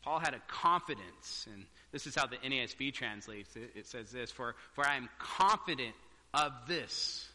Paul 0.04 0.20
had 0.20 0.34
a 0.34 0.42
confidence, 0.48 1.48
and 1.54 1.66
this 1.92 2.08
is 2.08 2.16
how 2.16 2.28
the 2.28 2.38
NASB 2.38 2.94
translates 2.94 3.56
it. 3.56 3.72
It 3.76 3.88
says 3.88 4.12
this 4.12 4.32
For, 4.32 4.56
for 4.74 4.86
I 4.88 4.96
am 4.96 5.10
confident 5.20 5.96
of 6.34 6.54
this. 6.68 7.28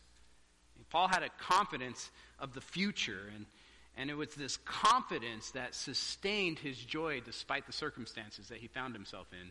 Paul 0.90 1.08
had 1.08 1.22
a 1.22 1.28
confidence 1.38 2.10
of 2.38 2.54
the 2.54 2.60
future, 2.60 3.30
and, 3.34 3.46
and 3.96 4.10
it 4.10 4.14
was 4.14 4.34
this 4.34 4.56
confidence 4.58 5.50
that 5.52 5.74
sustained 5.74 6.58
his 6.58 6.78
joy 6.78 7.20
despite 7.20 7.66
the 7.66 7.72
circumstances 7.72 8.48
that 8.48 8.58
he 8.58 8.68
found 8.68 8.94
himself 8.94 9.26
in. 9.32 9.50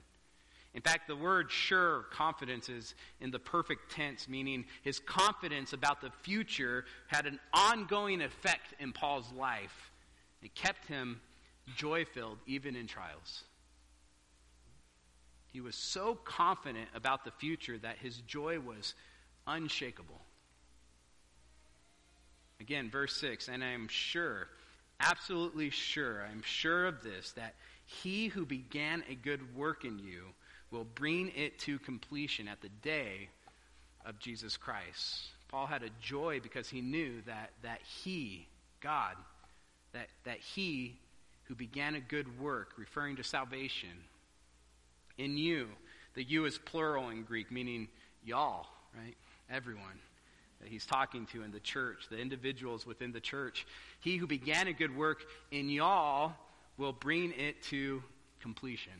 In 0.74 0.82
fact, 0.82 1.08
the 1.08 1.16
word 1.16 1.52
sure, 1.52 2.06
confidence, 2.12 2.70
is 2.70 2.96
in 3.20 3.30
the 3.30 3.40
perfect 3.40 3.92
tense, 3.92 4.30
meaning 4.30 4.66
his 4.84 5.00
confidence 5.00 5.74
about 5.74 6.00
the 6.00 6.12
future 6.22 6.86
had 7.08 7.26
an 7.26 7.40
ongoing 7.54 8.22
effect 8.22 8.74
in 8.80 8.94
Paul's 8.94 9.32
life. 9.34 9.92
It 10.42 10.56
kept 10.56 10.88
him 10.88 11.20
joy 11.76 12.06
filled 12.06 12.38
even 12.48 12.76
in 12.76 12.88
trials. 12.88 13.44
He 15.52 15.60
was 15.60 15.76
so 15.76 16.16
confident 16.16 16.88
about 16.96 17.26
the 17.26 17.32
future 17.32 17.78
that 17.80 17.98
his 17.98 18.18
joy 18.22 18.60
was 18.60 18.96
unshakable. 19.46 20.22
Again, 22.62 22.90
verse 22.90 23.18
6 23.18 23.50
And 23.50 23.62
I 23.62 23.72
am 23.72 23.90
sure, 23.90 24.48
absolutely 25.02 25.70
sure, 25.70 26.26
I'm 26.32 26.42
sure 26.44 26.86
of 26.86 27.04
this, 27.04 27.34
that 27.34 27.56
he 27.86 28.28
who 28.28 28.46
began 28.46 29.04
a 29.10 29.16
good 29.16 29.54
work 29.54 29.84
in 29.84 30.00
you 30.00 30.28
will 30.72 30.86
bring 30.96 31.32
it 31.36 31.60
to 31.60 31.78
completion 31.80 32.48
at 32.48 32.62
the 32.62 32.70
day 32.82 33.30
of 34.06 34.18
Jesus 34.20 34.58
Christ. 34.58 35.28
Paul 35.50 35.68
had 35.68 35.84
a 35.84 35.90
joy 36.02 36.40
because 36.42 36.70
he 36.70 36.82
knew 36.82 37.22
that, 37.26 37.52
that 37.62 37.82
he, 38.04 38.48
God, 38.80 39.16
that, 39.94 40.08
that 40.24 40.40
he 40.40 40.98
who 41.44 41.56
began 41.56 41.96
a 41.96 42.00
good 42.00 42.40
work, 42.40 42.72
referring 42.78 43.18
to 43.18 43.24
salvation, 43.24 43.90
in 45.18 45.38
you, 45.38 45.68
the 46.14 46.24
you 46.24 46.46
is 46.46 46.58
plural 46.58 47.10
in 47.10 47.24
Greek, 47.24 47.52
meaning 47.52 47.90
y'all, 48.24 48.68
right? 48.98 49.16
Everyone 49.50 50.00
that 50.62 50.70
he's 50.70 50.86
talking 50.86 51.26
to 51.28 51.44
in 51.44 51.52
the 51.52 51.60
church, 51.60 52.06
the 52.10 52.18
individuals 52.18 52.86
within 52.86 53.12
the 53.12 53.20
church. 53.20 53.66
He 54.00 54.18
who 54.18 54.28
began 54.28 54.68
a 54.68 54.74
good 54.74 54.96
work 54.96 55.24
in 55.52 55.70
y'all 55.70 56.34
will 56.78 56.94
bring 56.94 57.34
it 57.34 57.62
to 57.64 58.02
completion. 58.40 58.94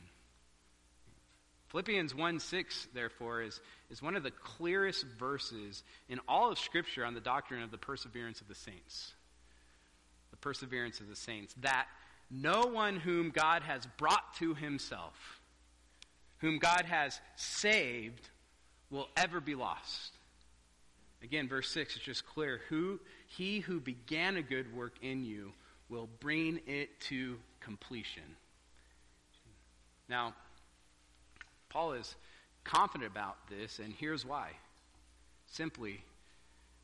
Philippians 1.72 2.14
1 2.14 2.40
6, 2.40 2.88
therefore, 2.94 3.42
is, 3.44 3.62
is 3.90 4.02
one 4.02 4.18
of 4.18 4.24
the 4.24 4.32
clearest 4.32 5.06
verses 5.18 5.84
in 6.10 6.20
all 6.28 6.52
of 6.52 6.60
Scripture 6.60 7.06
on 7.06 7.14
the 7.14 7.22
doctrine 7.22 7.64
of 7.64 7.72
the 7.72 7.78
perseverance 7.78 8.42
of 8.42 8.50
the 8.50 8.56
saints. 8.56 9.14
The 10.32 10.38
perseverance 10.38 11.00
of 11.00 11.08
the 11.08 11.16
saints. 11.16 11.56
That 11.62 11.88
no 12.30 12.64
one 12.64 12.98
whom 12.98 13.30
God 13.30 13.64
has 13.64 13.88
brought 13.98 14.34
to 14.40 14.54
himself, 14.54 15.40
whom 16.40 16.60
God 16.60 16.84
has 16.86 17.22
saved, 17.38 18.30
will 18.90 19.08
ever 19.16 19.40
be 19.40 19.56
lost. 19.56 20.12
Again, 21.24 21.48
verse 21.48 21.70
6 21.70 21.96
is 21.96 22.02
just 22.02 22.26
clear. 22.26 22.60
Who 22.68 23.00
he 23.28 23.62
who 23.62 23.80
began 23.80 24.36
a 24.36 24.42
good 24.42 24.76
work 24.76 24.96
in 25.02 25.24
you 25.24 25.54
will 25.88 26.10
bring 26.20 26.60
it 26.68 27.00
to 27.02 27.38
completion. 27.62 28.36
Now, 30.10 30.34
Paul 31.72 31.94
is 31.94 32.16
confident 32.64 33.10
about 33.10 33.38
this, 33.50 33.80
and 33.80 33.94
here's 33.94 34.26
why. 34.26 34.52
Simply, 35.48 36.04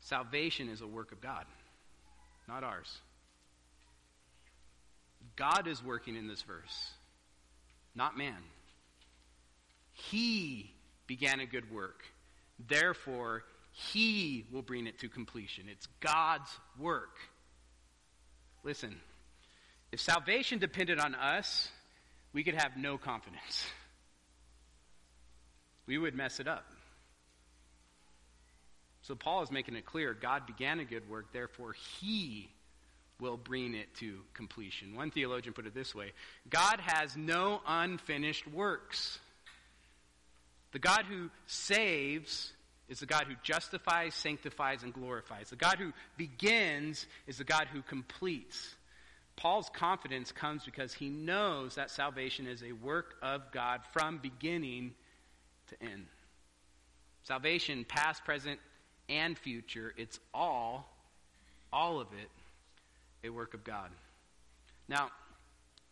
salvation 0.00 0.68
is 0.68 0.80
a 0.80 0.86
work 0.86 1.12
of 1.12 1.20
God, 1.20 1.44
not 2.48 2.64
ours. 2.64 2.98
God 5.36 5.68
is 5.68 5.84
working 5.84 6.16
in 6.16 6.26
this 6.26 6.42
verse, 6.42 6.90
not 7.94 8.16
man. 8.16 8.36
He 9.92 10.72
began 11.06 11.40
a 11.40 11.46
good 11.46 11.70
work. 11.70 12.04
Therefore, 12.68 13.44
he 13.72 14.46
will 14.50 14.62
bring 14.62 14.86
it 14.86 14.98
to 15.00 15.08
completion. 15.08 15.66
It's 15.70 15.86
God's 16.00 16.50
work. 16.78 17.16
Listen, 18.64 18.96
if 19.92 20.00
salvation 20.00 20.58
depended 20.58 20.98
on 20.98 21.14
us, 21.14 21.68
we 22.32 22.42
could 22.42 22.54
have 22.54 22.76
no 22.76 22.98
confidence 22.98 23.66
we 25.88 25.98
would 25.98 26.14
mess 26.14 26.38
it 26.38 26.46
up. 26.46 26.64
So 29.02 29.14
Paul 29.14 29.42
is 29.42 29.50
making 29.50 29.74
it 29.74 29.86
clear 29.86 30.12
God 30.12 30.46
began 30.46 30.78
a 30.78 30.84
good 30.84 31.08
work, 31.08 31.32
therefore, 31.32 31.74
he 31.98 32.50
will 33.18 33.38
bring 33.38 33.74
it 33.74 33.92
to 33.96 34.18
completion. 34.34 34.94
One 34.94 35.10
theologian 35.10 35.54
put 35.54 35.66
it 35.66 35.74
this 35.74 35.94
way 35.94 36.12
God 36.48 36.78
has 36.84 37.16
no 37.16 37.60
unfinished 37.66 38.46
works. 38.46 39.18
The 40.72 40.78
God 40.78 41.06
who 41.08 41.30
saves 41.46 42.52
is 42.90 43.00
the 43.00 43.06
God 43.06 43.24
who 43.26 43.34
justifies, 43.42 44.14
sanctifies, 44.14 44.82
and 44.82 44.92
glorifies. 44.92 45.48
The 45.48 45.56
God 45.56 45.78
who 45.78 45.92
begins 46.18 47.06
is 47.26 47.38
the 47.38 47.44
God 47.44 47.68
who 47.72 47.80
completes. 47.80 48.74
Paul's 49.36 49.70
confidence 49.70 50.32
comes 50.32 50.64
because 50.64 50.92
he 50.92 51.08
knows 51.08 51.76
that 51.76 51.90
salvation 51.90 52.46
is 52.46 52.62
a 52.62 52.72
work 52.72 53.14
of 53.22 53.50
God 53.52 53.80
from 53.92 54.18
beginning 54.18 54.94
to 55.68 55.82
end. 55.82 56.06
Salvation, 57.24 57.84
past, 57.88 58.24
present, 58.24 58.58
and 59.08 59.38
future, 59.38 59.94
it's 59.96 60.20
all, 60.32 60.88
all 61.72 62.00
of 62.00 62.08
it, 62.12 62.28
a 63.26 63.30
work 63.30 63.54
of 63.54 63.64
God. 63.64 63.90
Now, 64.88 65.10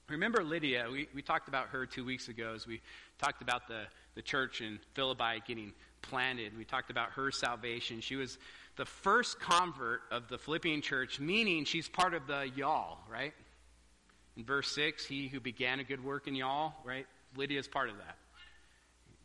remember 0.08 0.42
Lydia? 0.42 0.86
We, 0.90 1.08
we 1.14 1.22
talked 1.22 1.48
about 1.48 1.68
her 1.68 1.86
two 1.86 2.04
weeks 2.04 2.28
ago 2.28 2.52
as 2.54 2.66
we 2.66 2.80
talked 3.18 3.42
about 3.42 3.68
the, 3.68 3.82
the 4.14 4.22
church 4.22 4.60
in 4.60 4.78
Philippi 4.94 5.42
getting 5.46 5.72
planted. 6.02 6.56
We 6.56 6.64
talked 6.64 6.90
about 6.90 7.10
her 7.10 7.30
salvation. 7.30 8.00
She 8.00 8.16
was 8.16 8.38
the 8.76 8.84
first 8.84 9.40
convert 9.40 10.02
of 10.10 10.28
the 10.28 10.38
Philippian 10.38 10.82
church, 10.82 11.18
meaning 11.18 11.64
she's 11.64 11.88
part 11.88 12.14
of 12.14 12.26
the 12.26 12.50
y'all, 12.54 12.98
right? 13.10 13.32
In 14.36 14.44
verse 14.44 14.70
6, 14.74 15.06
he 15.06 15.28
who 15.28 15.40
began 15.40 15.80
a 15.80 15.84
good 15.84 16.04
work 16.04 16.28
in 16.28 16.34
y'all, 16.34 16.74
right? 16.84 17.06
Lydia 17.36 17.58
is 17.58 17.68
part 17.68 17.88
of 17.88 17.96
that. 17.98 18.16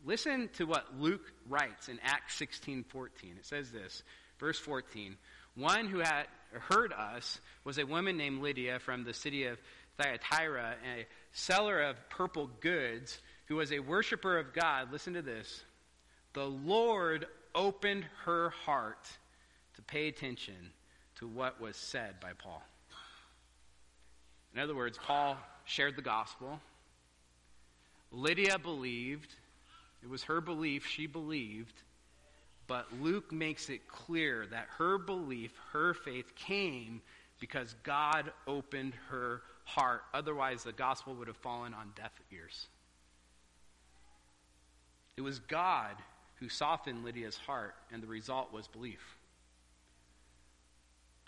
Listen 0.04 0.48
to 0.54 0.64
what 0.64 0.98
Luke 0.98 1.32
writes 1.48 1.88
in 1.88 1.98
Acts 2.02 2.34
16 2.36 2.84
14. 2.84 3.36
It 3.38 3.46
says 3.46 3.70
this, 3.70 4.02
verse 4.38 4.58
14. 4.58 5.16
One 5.54 5.86
who 5.86 5.98
had 5.98 6.24
heard 6.52 6.92
us 6.92 7.40
was 7.64 7.78
a 7.78 7.86
woman 7.86 8.16
named 8.16 8.42
Lydia 8.42 8.78
from 8.78 9.04
the 9.04 9.14
city 9.14 9.44
of 9.44 9.58
Thyatira, 9.98 10.74
a 10.96 11.06
seller 11.32 11.80
of 11.82 11.96
purple 12.08 12.50
goods, 12.60 13.20
who 13.46 13.56
was 13.56 13.72
a 13.72 13.80
worshiper 13.80 14.38
of 14.38 14.52
God. 14.52 14.90
Listen 14.90 15.14
to 15.14 15.22
this. 15.22 15.62
The 16.32 16.46
Lord 16.46 17.26
opened 17.54 18.06
her 18.24 18.50
heart 18.64 19.08
to 19.74 19.82
pay 19.82 20.08
attention 20.08 20.72
to 21.16 21.28
what 21.28 21.60
was 21.60 21.76
said 21.76 22.18
by 22.20 22.32
Paul. 22.32 22.62
In 24.54 24.60
other 24.60 24.74
words, 24.74 24.98
Paul 24.98 25.36
shared 25.64 25.96
the 25.96 26.02
gospel. 26.02 26.60
Lydia 28.10 28.58
believed. 28.58 29.34
It 30.02 30.08
was 30.08 30.24
her 30.24 30.40
belief, 30.40 30.86
she 30.86 31.06
believed. 31.06 31.82
But 32.66 32.86
Luke 33.00 33.32
makes 33.32 33.68
it 33.68 33.88
clear 33.88 34.46
that 34.50 34.68
her 34.78 34.98
belief, 34.98 35.52
her 35.72 35.94
faith 35.94 36.34
came 36.34 37.02
because 37.38 37.74
God 37.82 38.32
opened 38.46 38.94
her 39.10 39.42
heart. 39.64 40.02
Otherwise, 40.14 40.64
the 40.64 40.72
gospel 40.72 41.14
would 41.14 41.28
have 41.28 41.36
fallen 41.36 41.74
on 41.74 41.92
deaf 41.96 42.12
ears. 42.32 42.68
It 45.16 45.22
was 45.22 45.38
God 45.40 45.96
who 46.36 46.48
softened 46.48 47.04
Lydia's 47.04 47.36
heart, 47.36 47.74
and 47.92 48.02
the 48.02 48.06
result 48.06 48.52
was 48.52 48.66
belief. 48.68 49.18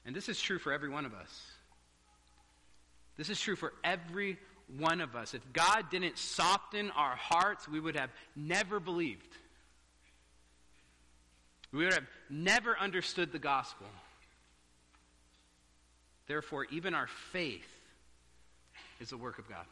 And 0.07 0.15
this 0.15 0.29
is 0.29 0.41
true 0.41 0.59
for 0.59 0.73
every 0.73 0.89
one 0.89 1.05
of 1.05 1.15
us. 1.15 1.43
This 3.17 3.31
is 3.31 3.41
true 3.41 3.57
for 3.57 3.73
every 3.85 4.39
one 4.79 5.01
of 5.01 5.15
us. 5.15 5.35
If 5.35 5.41
God 5.53 5.91
didn't 5.91 6.19
soften 6.19 6.91
our 6.91 7.17
hearts, 7.17 7.69
we 7.69 7.81
would 7.81 7.97
have 7.97 8.11
never 8.35 8.81
believed. 8.81 9.37
We 11.73 11.85
would 11.85 11.95
have 11.95 12.07
never 12.31 12.79
understood 12.79 13.33
the 13.33 13.39
gospel. 13.39 13.87
Therefore, 16.27 16.67
even 16.71 16.95
our 16.95 17.09
faith 17.33 17.69
is 19.01 19.13
a 19.13 19.17
work 19.17 19.39
of 19.39 19.49
God. 19.49 19.67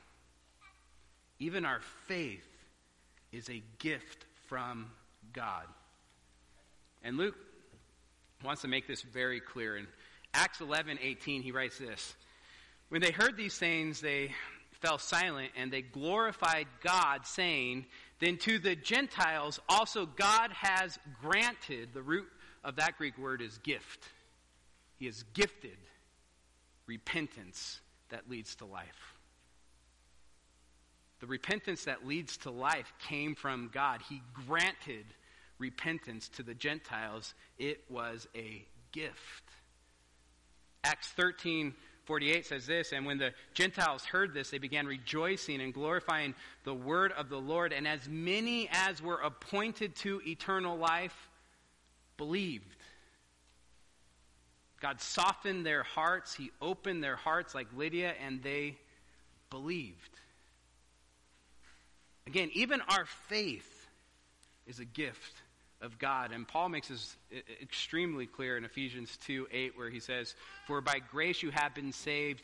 Even 1.38 1.64
our 1.64 1.80
faith 2.06 2.46
is 3.32 3.48
a 3.48 3.62
gift 3.78 4.24
from 4.48 4.90
God. 5.32 5.64
And 7.02 7.16
Luke 7.16 7.36
wants 8.44 8.62
to 8.62 8.68
make 8.68 8.86
this 8.86 9.02
very 9.02 9.40
clear. 9.40 9.76
In 9.76 9.86
Acts 10.34 10.60
11 10.60 10.98
18, 11.00 11.42
he 11.42 11.52
writes 11.52 11.78
this 11.78 12.14
When 12.90 13.00
they 13.00 13.10
heard 13.10 13.36
these 13.36 13.56
things, 13.56 14.00
they 14.00 14.32
fell 14.82 14.98
silent 14.98 15.52
and 15.56 15.72
they 15.72 15.80
glorified 15.80 16.66
God, 16.82 17.26
saying, 17.26 17.86
Then 18.20 18.36
to 18.38 18.58
the 18.58 18.76
Gentiles 18.76 19.60
also 19.68 20.04
God 20.04 20.50
has 20.52 20.98
granted, 21.22 21.90
the 21.94 22.02
root 22.02 22.28
of 22.64 22.76
that 22.76 22.98
Greek 22.98 23.16
word 23.16 23.40
is 23.40 23.56
gift. 23.58 24.04
He 24.98 25.06
has 25.06 25.22
gifted 25.34 25.78
repentance 26.86 27.80
that 28.10 28.28
leads 28.28 28.56
to 28.56 28.66
life. 28.66 29.16
The 31.20 31.26
repentance 31.26 31.84
that 31.84 32.06
leads 32.06 32.36
to 32.38 32.50
life 32.50 32.92
came 33.08 33.36
from 33.36 33.70
God. 33.72 34.02
He 34.08 34.20
granted 34.46 35.06
repentance 35.58 36.28
to 36.30 36.42
the 36.42 36.54
Gentiles, 36.54 37.34
it 37.58 37.84
was 37.88 38.26
a 38.34 38.66
gift. 38.90 39.44
Acts 40.82 41.08
13 41.08 41.74
48 42.04 42.46
says 42.46 42.66
this 42.66 42.92
And 42.92 43.06
when 43.06 43.18
the 43.18 43.32
Gentiles 43.54 44.04
heard 44.04 44.34
this, 44.34 44.50
they 44.50 44.58
began 44.58 44.86
rejoicing 44.86 45.60
and 45.60 45.72
glorifying 45.72 46.34
the 46.64 46.74
word 46.74 47.12
of 47.12 47.28
the 47.28 47.38
Lord. 47.38 47.72
And 47.72 47.86
as 47.86 48.08
many 48.08 48.68
as 48.72 49.02
were 49.02 49.20
appointed 49.20 49.94
to 49.96 50.20
eternal 50.26 50.76
life 50.76 51.30
believed. 52.16 52.76
God 54.80 55.00
softened 55.00 55.64
their 55.64 55.84
hearts, 55.84 56.34
He 56.34 56.50
opened 56.60 57.04
their 57.04 57.16
hearts 57.16 57.54
like 57.54 57.68
Lydia, 57.76 58.14
and 58.24 58.42
they 58.42 58.76
believed. 59.48 60.18
Again, 62.26 62.50
even 62.54 62.80
our 62.88 63.04
faith 63.28 63.86
is 64.66 64.80
a 64.80 64.84
gift 64.84 65.41
of 65.82 65.98
God. 65.98 66.32
And 66.32 66.46
Paul 66.46 66.68
makes 66.68 66.88
this 66.88 67.16
extremely 67.60 68.26
clear 68.26 68.56
in 68.56 68.64
Ephesians 68.64 69.16
2 69.26 69.48
8, 69.50 69.76
where 69.76 69.90
he 69.90 70.00
says, 70.00 70.34
For 70.66 70.80
by 70.80 71.00
grace 71.10 71.42
you 71.42 71.50
have 71.50 71.74
been 71.74 71.92
saved 71.92 72.42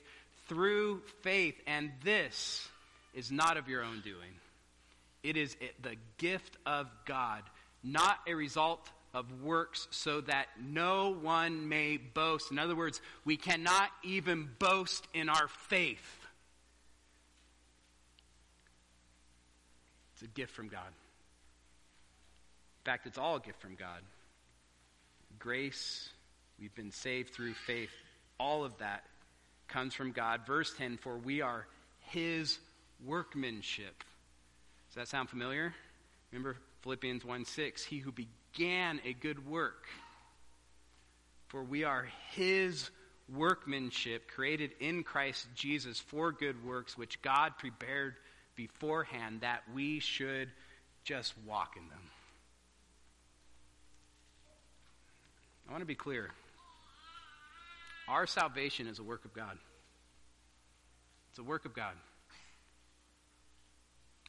through 0.48 1.03
faith, 1.22 1.55
and 1.66 1.92
this 2.03 2.68
is 3.14 3.31
not 3.31 3.57
of 3.57 3.68
your 3.68 3.83
own 3.83 4.01
doing. 4.01 4.35
It 5.22 5.37
is 5.37 5.57
the 5.83 5.96
gift 6.18 6.57
of 6.66 6.88
God, 7.05 7.42
not 7.83 8.18
a 8.27 8.35
result 8.35 8.88
of 9.14 9.42
works, 9.42 9.88
so 9.90 10.20
that 10.22 10.46
no 10.61 11.14
one 11.14 11.68
may 11.68 11.96
boast. 11.96 12.51
In 12.51 12.59
other 12.59 12.77
words, 12.77 13.01
we 13.24 13.37
cannot 13.37 13.90
even 14.03 14.48
boast 14.59 15.07
in 15.14 15.29
our 15.29 15.48
faith. 15.48 16.27
It's 20.14 20.22
a 20.22 20.27
gift 20.27 20.53
from 20.53 20.68
God 20.68 20.92
fact, 22.88 23.07
it's 23.07 23.18
all 23.18 23.37
a 23.37 23.40
gift 23.40 23.61
from 23.61 23.74
God. 23.74 24.01
Grace, 25.38 26.09
we've 26.59 26.74
been 26.74 26.90
saved 26.90 27.35
through 27.35 27.53
faith. 27.53 27.90
All 28.40 28.64
of 28.64 28.79
that 28.79 29.05
comes 29.68 29.92
from 29.92 30.12
God. 30.12 30.46
Verse 30.46 30.72
10 30.79 30.96
For 30.96 31.18
we 31.18 31.42
are 31.42 31.66
his 32.01 32.59
workmanship. 33.05 34.05
Does 34.88 34.94
that 34.94 35.09
sound 35.09 35.29
familiar? 35.29 35.74
Remember 36.33 36.57
Philippians 36.81 37.27
1 37.27 37.44
6. 37.44 37.85
He 37.85 37.98
who 37.98 38.11
began 38.11 39.03
a 39.05 39.12
good 39.12 39.46
work. 39.46 39.85
For 41.48 41.62
we 41.62 41.85
are 41.85 42.09
his 42.31 42.88
workmanship, 43.31 44.31
created 44.31 44.70
in 44.81 45.03
Christ 45.03 45.46
Jesus 45.55 45.98
for 45.98 46.33
good 46.33 46.64
works, 46.64 46.96
which 46.96 47.20
God 47.20 47.53
prepared 47.59 48.14
beforehand 48.57 49.42
that 49.42 49.61
we 49.74 50.01
should 50.01 50.48
just 51.05 51.35
walk 51.46 51.77
in 51.77 51.87
them. 51.90 52.01
I 55.68 55.70
want 55.72 55.83
to 55.83 55.87
be 55.87 55.94
clear. 55.94 56.31
Our 58.09 58.26
salvation 58.26 58.87
is 58.87 58.98
a 58.98 59.02
work 59.02 59.26
of 59.26 59.35
God. 59.35 59.59
It's 61.31 61.38
a 61.38 61.42
work 61.42 61.66
of 61.66 61.74
God. 61.74 61.92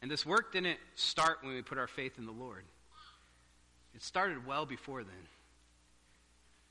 And 0.02 0.12
this 0.12 0.26
work 0.26 0.52
didn't 0.52 0.80
start 0.96 1.40
when 1.42 1.54
we 1.54 1.62
put 1.62 1.78
our 1.78 1.88
faith 1.88 2.18
in 2.18 2.26
the 2.26 2.32
Lord. 2.32 2.64
It 3.96 4.04
started 4.04 4.46
well 4.46 4.66
before 4.66 5.04
then. 5.04 5.28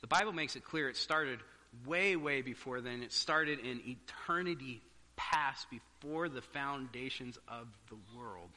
The 0.03 0.07
Bible 0.07 0.33
makes 0.33 0.55
it 0.55 0.65
clear 0.65 0.89
it 0.89 0.97
started 0.97 1.41
way, 1.87 2.17
way 2.17 2.43
before 2.43 2.81
then. 2.81 3.03
It 3.03 3.13
started 3.13 3.59
in 3.61 3.81
eternity 3.87 4.83
past, 5.17 5.67
before 5.71 6.29
the 6.29 6.43
foundations 6.43 7.39
of 7.49 7.67
the 7.89 7.97
world. 8.17 8.51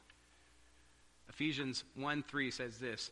Ephesians 1.30 1.84
1 1.96 2.24
3 2.24 2.52
says 2.52 2.78
this 2.78 3.12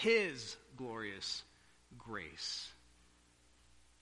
his 0.00 0.56
glorious 0.76 1.42
grace. 1.98 2.68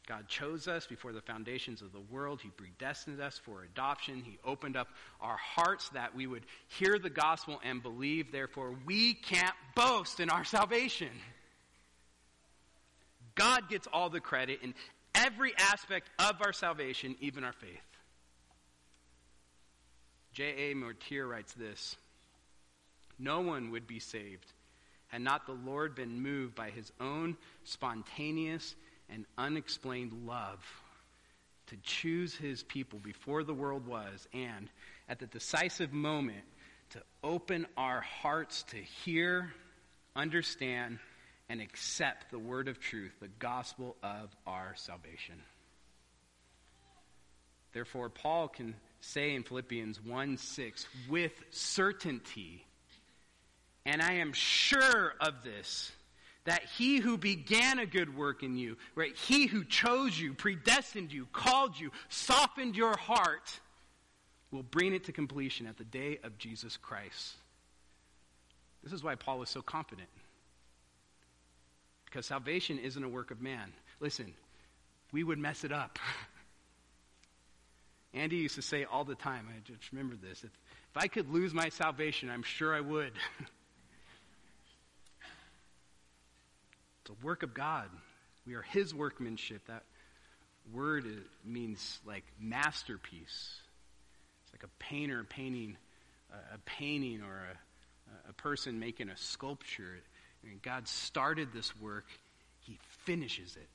God 0.07 0.29
chose 0.29 0.69
us 0.69 0.87
before 0.87 1.13
the 1.13 1.23
foundations 1.23 1.81
of 1.81 1.93
the 1.93 2.01
world. 2.01 2.41
He 2.43 2.51
predestined 2.51 3.21
us 3.21 3.41
for 3.43 3.63
adoption. 3.63 4.23
He 4.23 4.39
opened 4.45 4.77
up 4.77 4.89
our 5.21 5.37
hearts 5.37 5.89
that 5.91 6.15
we 6.15 6.27
would 6.27 6.45
hear 6.69 6.99
the 6.99 7.09
gospel 7.09 7.59
and 7.65 7.83
believe. 7.83 8.31
Therefore, 8.31 8.75
we 8.85 9.15
can't 9.15 9.55
boast 9.75 10.21
in 10.21 10.29
our 10.29 10.45
salvation. 10.45 11.09
God 13.35 13.71
gets 13.71 13.89
all 13.93 14.11
the 14.11 14.21
credit 14.21 14.61
in 14.63 14.75
every 15.15 15.55
aspect 15.59 16.11
of 16.19 16.37
our 16.43 16.53
salvation, 16.53 17.17
even 17.21 17.43
our 17.43 17.55
faith. 17.55 17.71
J.A. 20.35 20.75
Motyer 20.75 21.27
writes 21.27 21.55
this 21.55 21.97
No 23.19 23.41
one 23.41 23.71
would 23.71 23.87
be 23.87 24.01
saved 24.01 24.53
had 25.15 25.23
not 25.23 25.47
the 25.47 25.53
Lord 25.53 25.95
been 25.95 26.21
moved 26.21 26.57
by 26.57 26.71
his 26.71 26.91
own 26.99 27.37
spontaneous 27.63 28.75
and 29.09 29.25
unexplained 29.39 30.27
love 30.27 30.59
to 31.69 31.77
choose 31.85 32.35
his 32.35 32.65
people 32.65 32.99
before 32.99 33.45
the 33.45 33.55
world 33.55 33.87
was, 33.87 34.27
and 34.33 34.69
at 35.09 35.21
the 35.21 35.29
decisive 35.29 35.93
moment 35.93 36.43
to 36.91 37.03
open 37.23 37.69
our 37.77 38.01
hearts 38.01 38.65
to 38.65 38.77
hear, 38.77 39.55
understand, 40.17 40.99
and 41.49 41.61
accept 41.61 42.33
the 42.33 42.39
word 42.41 42.67
of 42.67 42.81
truth, 42.81 43.13
the 43.21 43.29
gospel 43.39 43.95
of 44.03 44.35
our 44.49 44.75
salvation. 44.75 45.37
Therefore, 47.73 48.09
Paul 48.09 48.49
can 48.49 48.75
say 49.01 49.37
in 49.37 49.45
Philippians 49.45 50.03
1 50.03 50.39
6 50.39 50.87
with 51.09 51.41
certainty, 51.51 52.67
and 53.87 54.01
I 54.01 54.15
am 54.15 54.33
sure 54.33 55.15
of 55.21 55.43
this, 55.43 55.93
that 56.45 56.63
he 56.77 56.99
who 56.99 57.19
began 57.19 57.79
a 57.79 57.87
good 57.87 58.17
work 58.17 58.43
in 58.43 58.57
you, 58.57 58.77
right, 58.95 59.17
he 59.17 59.47
who 59.47 59.65
chose 59.65 60.19
you, 60.19 60.35
predestined 60.35 61.13
you, 61.13 61.27
called 61.33 61.79
you, 61.79 61.91
softened 62.09 62.77
your 62.77 62.97
heart, 62.97 63.61
will 64.51 64.63
bring 64.63 64.95
it 64.95 65.05
to 65.05 65.13
completion 65.13 65.67
at 65.67 65.77
the 65.77 65.85
day 65.85 66.19
of 66.23 66.39
Jesus 66.39 66.77
Christ. 66.77 67.35
This 68.83 68.93
is 68.93 69.03
why 69.03 69.15
Paul 69.15 69.43
is 69.43 69.49
so 69.49 69.63
confident. 69.63 70.09
Because 72.05 72.27
salvation 72.27 72.79
isn't 72.79 73.03
a 73.03 73.09
work 73.09 73.31
of 73.31 73.43
man. 73.43 73.73
Listen, 74.01 74.33
we 75.13 75.25
would 75.25 75.39
mess 75.39 75.65
it 75.65 75.73
up. 75.73 75.99
Andy 78.15 78.37
used 78.37 78.55
to 78.55 78.63
say 78.63 78.85
all 78.85 79.05
the 79.05 79.17
time, 79.17 79.49
I 79.51 79.59
just 79.65 79.91
remember 79.91 80.15
this 80.15 80.45
if, 80.45 80.51
if 80.91 80.97
I 80.97 81.09
could 81.09 81.29
lose 81.29 81.53
my 81.53 81.71
salvation, 81.71 82.31
I'm 82.31 82.45
sure 82.45 82.75
I 82.75 82.81
would. 82.81 83.13
it's 87.05 87.11
a 87.11 87.25
work 87.27 87.43
of 87.43 87.53
God. 87.53 87.91
We 88.47 88.55
are 88.55 88.63
His 88.63 88.95
workmanship. 88.95 89.67
That 89.67 89.83
word 90.73 91.05
means 91.45 92.01
like 92.07 92.25
masterpiece. 92.41 93.61
It's 94.45 94.53
like 94.55 94.63
a 94.63 94.71
painter 94.79 95.23
painting 95.25 95.77
a, 96.33 96.55
a 96.55 96.59
painting 96.65 97.21
or 97.23 97.49
a, 98.27 98.31
a 98.31 98.33
person 98.33 98.79
making 98.79 99.11
a 99.11 99.17
sculpture. 99.17 99.99
I 100.43 100.47
mean, 100.47 100.61
God 100.63 100.89
started 100.89 101.53
this 101.53 101.79
work, 101.79 102.07
He 102.61 102.79
finishes 103.05 103.57
it. 103.57 103.69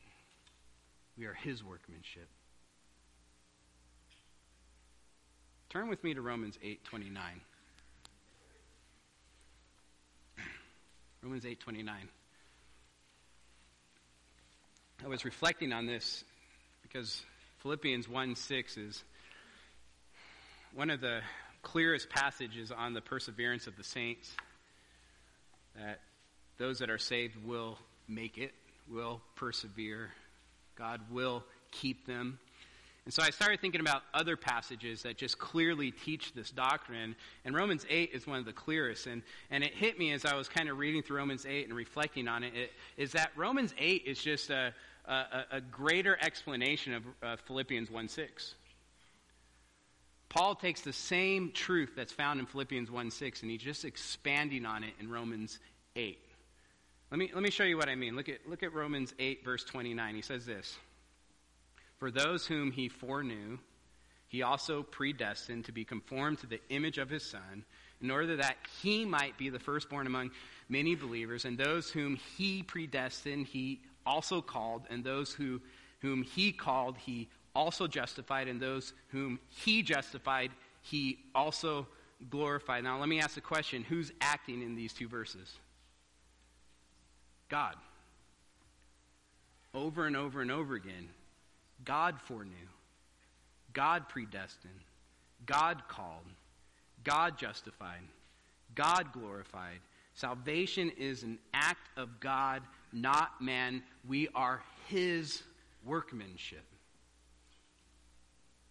We 1.17 1.25
are 1.25 1.33
His 1.33 1.63
workmanship. 1.63 2.27
Turn 5.69 5.87
with 5.87 6.03
me 6.03 6.15
to 6.15 6.21
Romans 6.21 6.57
8:29. 6.65 7.13
Romans 11.21 11.43
8:29. 11.43 11.89
I 15.01 15.07
was 15.07 15.23
reflecting 15.23 15.71
on 15.71 15.85
this 15.85 16.25
because 16.81 17.23
Philippians 17.59 18.07
1:6 18.07 18.77
is 18.77 19.03
one 20.73 20.89
of 20.89 20.99
the 20.99 21.21
clearest 21.61 22.09
passages 22.09 22.69
on 22.69 22.93
the 22.93 22.99
perseverance 22.99 23.65
of 23.65 23.77
the 23.77 23.83
saints 23.83 24.35
that 25.75 26.01
those 26.57 26.79
that 26.79 26.89
are 26.89 26.97
saved 26.97 27.37
will 27.45 27.79
make 28.09 28.37
it, 28.37 28.53
will 28.89 29.21
persevere. 29.35 30.11
God 30.75 30.99
will 31.09 31.45
keep 31.71 32.05
them. 32.05 32.37
And 33.05 33.13
so 33.13 33.23
I 33.23 33.31
started 33.31 33.59
thinking 33.61 33.81
about 33.81 34.03
other 34.13 34.35
passages 34.35 35.03
that 35.03 35.17
just 35.17 35.39
clearly 35.39 35.91
teach 35.91 36.33
this 36.33 36.51
doctrine. 36.51 37.15
And 37.43 37.55
Romans 37.55 37.85
8 37.89 38.11
is 38.13 38.27
one 38.27 38.37
of 38.37 38.45
the 38.45 38.53
clearest. 38.53 39.07
And, 39.07 39.23
and 39.49 39.63
it 39.63 39.73
hit 39.73 39.97
me 39.97 40.11
as 40.11 40.25
I 40.25 40.35
was 40.35 40.47
kind 40.47 40.69
of 40.69 40.77
reading 40.77 41.01
through 41.01 41.17
Romans 41.17 41.45
8 41.45 41.67
and 41.67 41.75
reflecting 41.75 42.27
on 42.27 42.43
it, 42.43 42.53
it 42.53 42.71
is 42.97 43.13
that 43.13 43.31
Romans 43.35 43.73
8 43.79 44.03
is 44.05 44.21
just 44.21 44.49
a, 44.49 44.73
a, 45.05 45.45
a 45.53 45.61
greater 45.61 46.17
explanation 46.21 46.93
of 46.93 47.03
uh, 47.21 47.35
Philippians 47.47 47.89
1 47.89 48.07
6. 48.07 48.55
Paul 50.29 50.53
takes 50.53 50.81
the 50.81 50.93
same 50.93 51.51
truth 51.51 51.93
that's 51.95 52.13
found 52.13 52.39
in 52.39 52.45
Philippians 52.45 52.91
1 52.91 53.11
6 53.11 53.41
and 53.41 53.51
he's 53.51 53.61
just 53.61 53.83
expanding 53.83 54.65
on 54.65 54.83
it 54.83 54.93
in 54.99 55.09
Romans 55.09 55.59
8. 55.95 56.19
Let 57.11 57.17
me, 57.17 57.31
let 57.33 57.41
me 57.41 57.49
show 57.49 57.63
you 57.63 57.77
what 57.77 57.89
I 57.89 57.95
mean. 57.95 58.15
Look 58.15 58.29
at, 58.29 58.47
look 58.47 58.61
at 58.61 58.73
Romans 58.73 59.13
8, 59.17 59.43
verse 59.43 59.63
29. 59.63 60.15
He 60.15 60.21
says 60.21 60.45
this 60.45 60.77
For 61.97 62.11
those 62.11 62.45
whom 62.45 62.71
he 62.71 62.87
foreknew, 62.87 63.57
he 64.27 64.43
also 64.43 64.83
predestined 64.83 65.65
to 65.65 65.71
be 65.71 65.83
conformed 65.83 66.37
to 66.39 66.47
the 66.47 66.61
image 66.69 66.99
of 66.99 67.09
his 67.09 67.23
Son, 67.23 67.65
in 67.99 68.11
order 68.11 68.37
that 68.37 68.57
he 68.83 69.05
might 69.05 69.39
be 69.39 69.49
the 69.49 69.57
firstborn 69.57 70.05
among 70.05 70.29
many 70.69 70.93
believers. 70.93 71.45
And 71.45 71.57
those 71.57 71.89
whom 71.89 72.15
he 72.37 72.61
predestined, 72.61 73.47
he 73.47 73.81
also 74.09 74.41
called. 74.41 74.83
And 74.89 75.03
those 75.03 75.31
who, 75.31 75.61
whom 76.01 76.23
he 76.23 76.51
called, 76.51 76.97
he 76.97 77.29
also 77.55 77.87
justified. 77.87 78.47
And 78.47 78.59
those 78.59 78.93
whom 79.09 79.39
he 79.47 79.83
justified, 79.83 80.51
he 80.81 81.19
also 81.35 81.87
glorified. 82.29 82.83
Now, 82.83 82.99
let 82.99 83.07
me 83.07 83.21
ask 83.21 83.35
the 83.35 83.41
question 83.41 83.83
who's 83.83 84.11
acting 84.19 84.61
in 84.61 84.75
these 84.75 84.93
two 84.93 85.07
verses? 85.07 85.53
God. 87.47 87.75
Over 89.73 90.07
and 90.07 90.17
over 90.17 90.41
and 90.41 90.51
over 90.51 90.73
again, 90.73 91.09
God 91.85 92.19
foreknew, 92.21 92.55
God 93.71 94.09
predestined, 94.09 94.73
God 95.45 95.83
called, 95.87 96.25
God 97.03 97.37
justified, 97.37 98.01
God 98.73 99.13
glorified. 99.13 99.79
Salvation 100.15 100.91
is 100.97 101.23
an 101.23 101.37
act 101.53 101.87
of 101.97 102.19
God, 102.19 102.63
not 102.91 103.41
man. 103.41 103.83
We 104.07 104.27
are 104.35 104.61
His 104.87 105.41
workmanship. 105.85 106.63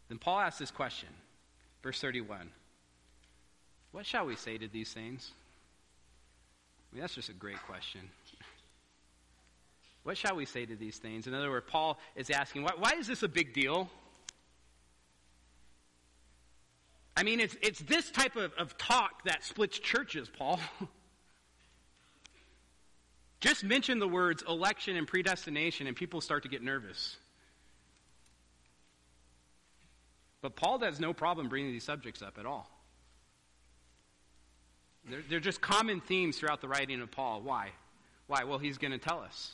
Then 0.09 0.19
Paul 0.19 0.41
asks 0.41 0.59
this 0.59 0.71
question, 0.71 1.09
verse 1.83 2.01
31. 2.01 2.51
What 3.93 4.07
shall 4.07 4.27
we 4.27 4.37
say 4.37 4.59
to 4.59 4.69
these 4.69 4.93
things? 4.93 5.33
I 6.91 6.95
mean, 6.95 7.03
that's 7.03 7.15
just 7.15 7.29
a 7.29 7.35
great 7.35 7.63
question. 7.67 8.01
What 10.05 10.17
shall 10.17 10.37
we 10.37 10.47
say 10.47 10.65
to 10.65 10.77
these 10.77 10.97
things? 10.97 11.27
In 11.27 11.35
other 11.35 11.51
words, 11.51 11.67
Paul 11.69 11.99
is 12.17 12.31
asking, 12.31 12.63
why, 12.63 12.73
why 12.79 12.93
is 12.99 13.07
this 13.07 13.23
a 13.23 13.29
big 13.29 13.53
deal? 13.53 13.91
I 17.17 17.25
mean, 17.25 17.41
it's, 17.41 17.57
it's 17.61 17.81
this 17.81 18.11
type 18.11 18.37
of, 18.37 18.53
of 18.55 18.79
talk 18.79 19.25
that 19.25 19.45
splits 19.45 19.79
churches, 19.79 20.31
Paul. 20.39 20.61
Just 23.41 23.63
mention 23.63 23.99
the 23.99 24.09
words 24.09 24.43
election 24.49 24.97
and 24.97 25.07
predestination, 25.07 25.87
and 25.87 25.97
people 25.97 26.21
start 26.21 26.43
to 26.43 26.49
get 26.49 26.63
nervous. 26.63 27.17
But 30.41 30.57
Paul 30.57 30.79
has 30.81 31.01
no 31.01 31.13
problem 31.13 31.49
bringing 31.49 31.73
these 31.73 31.85
subjects 31.85 32.23
up 32.23 32.39
at 32.39 32.47
all. 32.47 32.71
They're, 35.09 35.23
they're 35.29 35.41
just 35.41 35.61
common 35.61 36.01
themes 36.01 36.39
throughout 36.39 36.61
the 36.61 36.69
writing 36.69 37.01
of 37.01 37.11
Paul. 37.11 37.41
Why? 37.43 37.71
Why? 38.27 38.45
Well, 38.45 38.59
he's 38.59 38.79
going 38.79 38.93
to 38.93 38.99
tell 38.99 39.21
us. 39.21 39.53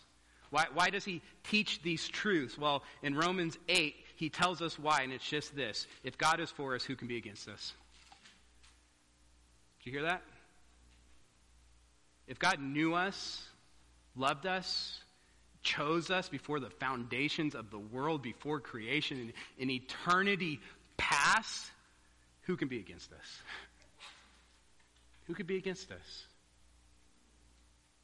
Why, 0.51 0.67
why 0.73 0.91
does 0.91 1.05
he 1.05 1.23
teach 1.43 1.83
these 1.83 2.07
truths? 2.09 2.59
Well, 2.59 2.83
in 3.03 3.15
Romans 3.15 3.59
8, 3.69 3.95
he 4.17 4.29
tells 4.29 4.63
us 4.63 4.79
why, 4.79 5.03
and 5.03 5.13
it's 5.13 5.29
just 5.29 5.55
this 5.57 5.87
If 6.03 6.19
God 6.19 6.41
is 6.41 6.51
for 6.51 6.75
us, 6.75 6.85
who 6.85 6.97
can 6.97 7.09
be 7.09 7.17
against 7.17 7.49
us? 7.49 7.73
Did 9.79 9.87
you 9.91 9.93
hear 9.99 10.09
that? 10.09 10.23
If 12.27 12.39
God 12.39 12.61
knew 12.61 12.95
us, 12.95 13.43
loved 14.17 14.47
us, 14.47 14.99
chose 15.63 16.11
us 16.11 16.29
before 16.29 16.61
the 16.61 16.71
foundations 16.71 17.55
of 17.55 17.71
the 17.71 17.79
world, 17.79 18.23
before 18.23 18.61
creation, 18.61 19.33
in, 19.59 19.71
eternity 19.71 20.61
past, 20.97 21.71
who 22.43 22.57
can 22.57 22.69
be 22.69 22.79
against 22.79 23.13
us? 23.13 23.39
Who 25.27 25.35
could 25.35 25.47
be 25.47 25.57
against 25.57 25.91
us? 25.91 26.27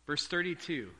Verse 0.07 0.27
32 0.27 0.90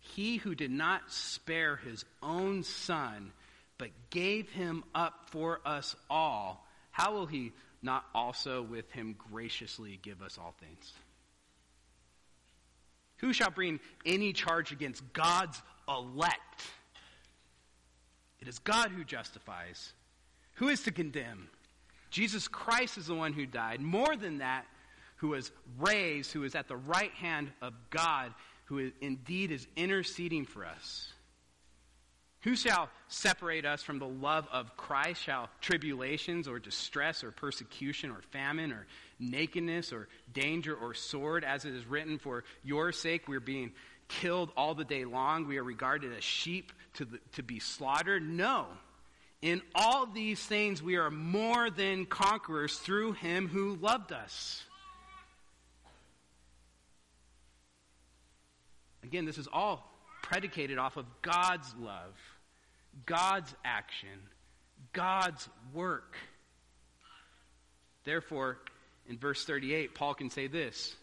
he 0.00 0.38
who 0.38 0.54
did 0.54 0.70
not 0.70 1.12
spare 1.12 1.76
his 1.76 2.04
own 2.22 2.62
son, 2.62 3.32
but 3.78 3.90
gave 4.08 4.48
him 4.50 4.82
up 4.94 5.28
for 5.30 5.60
us 5.64 5.94
all, 6.08 6.66
how 6.90 7.12
will 7.12 7.26
he 7.26 7.52
not 7.82 8.04
also 8.14 8.62
with 8.62 8.90
him 8.92 9.14
graciously 9.30 9.98
give 10.02 10.22
us 10.22 10.38
all 10.38 10.54
things? 10.58 10.92
Who 13.20 13.32
shall 13.32 13.50
bring 13.50 13.80
any 14.04 14.32
charge 14.32 14.72
against 14.72 15.02
God's 15.12 15.60
elect? 15.88 16.64
It 18.40 18.48
is 18.48 18.58
God 18.58 18.90
who 18.90 19.04
justifies. 19.04 19.92
Who 20.54 20.68
is 20.68 20.82
to 20.82 20.90
condemn? 20.90 21.48
Jesus 22.10 22.48
Christ 22.48 22.98
is 22.98 23.06
the 23.06 23.14
one 23.14 23.32
who 23.32 23.46
died. 23.46 23.80
More 23.80 24.16
than 24.16 24.38
that, 24.38 24.66
who 25.16 25.28
was 25.28 25.52
raised, 25.78 26.32
who 26.32 26.44
is 26.44 26.54
at 26.54 26.66
the 26.66 26.76
right 26.76 27.12
hand 27.12 27.50
of 27.60 27.74
God 27.90 28.32
who 28.70 28.92
indeed 29.00 29.50
is 29.50 29.66
interceding 29.74 30.44
for 30.44 30.64
us. 30.64 31.12
Who 32.42 32.54
shall 32.54 32.88
separate 33.08 33.66
us 33.66 33.82
from 33.82 33.98
the 33.98 34.06
love 34.06 34.46
of 34.52 34.76
Christ? 34.76 35.20
Shall 35.24 35.50
tribulations 35.60 36.46
or 36.46 36.60
distress 36.60 37.24
or 37.24 37.32
persecution 37.32 38.12
or 38.12 38.22
famine 38.30 38.70
or 38.70 38.86
nakedness 39.20 39.92
or 39.92 40.08
danger 40.32 40.74
or 40.74 40.94
sword, 40.94 41.44
as 41.44 41.64
it 41.64 41.74
is 41.74 41.86
written, 41.86 42.18
for 42.18 42.44
your 42.64 42.90
sake 42.90 43.28
we're 43.28 43.38
being 43.38 43.72
killed 44.08 44.50
all 44.56 44.74
the 44.74 44.84
day 44.84 45.04
long. 45.04 45.46
We 45.46 45.58
are 45.58 45.64
regarded 45.64 46.12
as 46.16 46.24
sheep 46.24 46.72
to, 46.94 47.04
the, 47.04 47.18
to 47.34 47.42
be 47.42 47.60
slaughtered. 47.60 48.28
No. 48.28 48.66
In 49.42 49.62
all 49.74 50.06
these 50.06 50.40
things 50.40 50.82
we 50.82 50.96
are 50.96 51.10
more 51.10 51.70
than 51.70 52.06
conquerors 52.06 52.76
through 52.76 53.12
him 53.12 53.48
who 53.48 53.76
loved 53.76 54.12
us. 54.12 54.64
Again, 59.02 59.24
this 59.24 59.38
is 59.38 59.48
all 59.52 59.90
predicated 60.22 60.78
off 60.78 60.96
of 60.96 61.06
God's 61.22 61.74
love, 61.80 62.14
God's 63.06 63.54
action, 63.64 64.08
God's 64.92 65.48
work. 65.72 66.16
Therefore, 68.04 68.58
in 69.10 69.18
verse 69.18 69.44
38, 69.44 69.94
Paul 69.94 70.14
can 70.14 70.30
say 70.30 70.46
this 70.46 70.96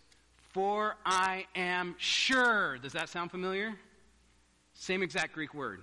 For 0.54 0.96
I 1.06 1.46
am 1.56 1.96
sure. 2.00 2.78
Does 2.80 2.94
that 2.94 3.10
sound 3.10 3.30
familiar? 3.30 3.76
Same 4.74 5.04
exact 5.04 5.34
Greek 5.34 5.54
word. 5.54 5.82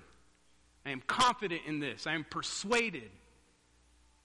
I 0.86 0.90
am 0.90 1.02
confident 1.06 1.62
in 1.66 1.80
this. 1.80 2.06
I 2.06 2.14
am 2.14 2.24
persuaded. 2.24 3.10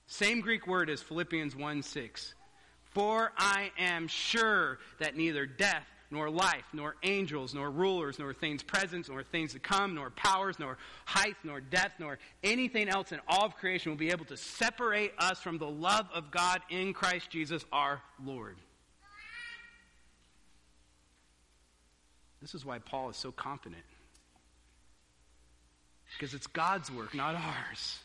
Same 0.07 0.41
Greek 0.41 0.65
word 0.65 0.89
as 0.89 1.01
Philippians 1.01 1.55
1 1.55 1.83
6. 1.83 2.33
For 2.93 3.31
I 3.38 3.71
am 3.77 4.07
sure 4.07 4.79
that 4.99 5.15
neither 5.15 5.45
death, 5.45 5.85
nor 6.11 6.29
life, 6.29 6.65
nor 6.73 6.95
angels, 7.03 7.53
nor 7.53 7.69
rulers, 7.69 8.17
nor 8.17 8.33
things 8.33 8.63
present, 8.63 9.07
nor 9.09 9.23
things 9.23 9.53
to 9.53 9.59
come, 9.59 9.93
nor 9.93 10.09
powers, 10.09 10.57
nor 10.57 10.77
height, 11.05 11.35
nor 11.43 11.61
depth, 11.61 11.99
nor 11.99 12.17
anything 12.43 12.89
else 12.89 13.11
in 13.11 13.19
all 13.27 13.45
of 13.45 13.55
creation 13.55 13.91
will 13.91 13.97
be 13.97 14.09
able 14.09 14.25
to 14.25 14.37
separate 14.37 15.11
us 15.19 15.39
from 15.39 15.57
the 15.59 15.69
love 15.69 16.07
of 16.13 16.31
God 16.31 16.61
in 16.69 16.93
Christ 16.93 17.29
Jesus 17.29 17.63
our 17.71 18.01
Lord. 18.23 18.57
This 22.41 22.55
is 22.55 22.65
why 22.65 22.79
Paul 22.79 23.09
is 23.09 23.17
so 23.17 23.31
confident. 23.31 23.83
Because 26.17 26.33
it's 26.33 26.47
God's 26.47 26.91
work, 26.91 27.13
not 27.13 27.35
ours. 27.35 27.99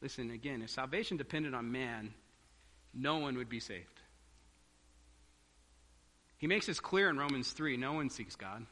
Listen, 0.00 0.30
again, 0.30 0.62
if 0.62 0.70
salvation 0.70 1.16
depended 1.16 1.54
on 1.54 1.72
man, 1.72 2.12
no 2.94 3.18
one 3.18 3.36
would 3.36 3.48
be 3.48 3.60
saved. 3.60 4.01
He 6.42 6.48
makes 6.48 6.66
this 6.66 6.80
clear 6.80 7.08
in 7.08 7.16
Romans 7.16 7.52
3 7.52 7.76
no 7.76 7.92
one 7.92 8.10
seeks 8.10 8.34
God. 8.34 8.66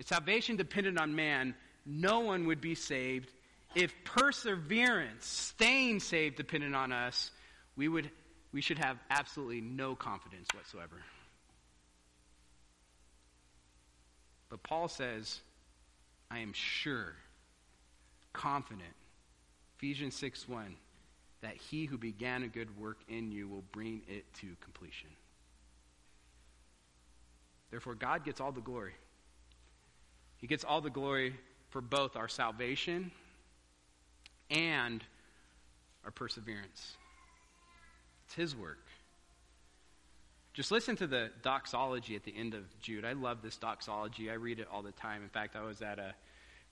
If 0.00 0.08
salvation 0.08 0.56
depended 0.56 0.98
on 0.98 1.14
man, 1.14 1.54
no 1.86 2.20
one 2.20 2.48
would 2.48 2.60
be 2.60 2.74
saved. 2.74 3.30
If 3.76 3.94
perseverance, 4.02 5.24
staying 5.24 6.00
saved, 6.00 6.34
depended 6.34 6.74
on 6.74 6.90
us, 6.90 7.30
we, 7.76 7.86
would, 7.86 8.10
we 8.52 8.60
should 8.60 8.78
have 8.78 8.98
absolutely 9.08 9.60
no 9.60 9.94
confidence 9.94 10.48
whatsoever. 10.52 10.96
But 14.50 14.64
Paul 14.64 14.88
says, 14.88 15.38
I 16.32 16.40
am 16.40 16.52
sure, 16.52 17.14
confident. 18.32 18.94
Ephesians 19.76 20.16
6 20.16 20.48
1 20.48 20.74
that 21.46 21.56
he 21.56 21.84
who 21.84 21.96
began 21.96 22.42
a 22.42 22.48
good 22.48 22.76
work 22.76 22.98
in 23.08 23.30
you 23.30 23.46
will 23.46 23.62
bring 23.70 24.02
it 24.08 24.24
to 24.34 24.48
completion. 24.60 25.08
Therefore, 27.70 27.94
God 27.94 28.24
gets 28.24 28.40
all 28.40 28.50
the 28.50 28.60
glory. 28.60 28.94
He 30.38 30.48
gets 30.48 30.64
all 30.64 30.80
the 30.80 30.90
glory 30.90 31.36
for 31.70 31.80
both 31.80 32.16
our 32.16 32.26
salvation 32.26 33.12
and 34.50 35.04
our 36.04 36.10
perseverance. 36.10 36.96
It's 38.24 38.34
His 38.34 38.56
work. 38.56 38.84
Just 40.52 40.72
listen 40.72 40.96
to 40.96 41.06
the 41.06 41.30
doxology 41.42 42.16
at 42.16 42.24
the 42.24 42.34
end 42.36 42.54
of 42.54 42.64
Jude. 42.80 43.04
I 43.04 43.12
love 43.12 43.40
this 43.40 43.56
doxology. 43.56 44.32
I 44.32 44.34
read 44.34 44.58
it 44.58 44.66
all 44.72 44.82
the 44.82 44.90
time. 44.90 45.22
In 45.22 45.28
fact, 45.28 45.54
I 45.54 45.62
was 45.62 45.80
at 45.80 46.00
a 46.00 46.12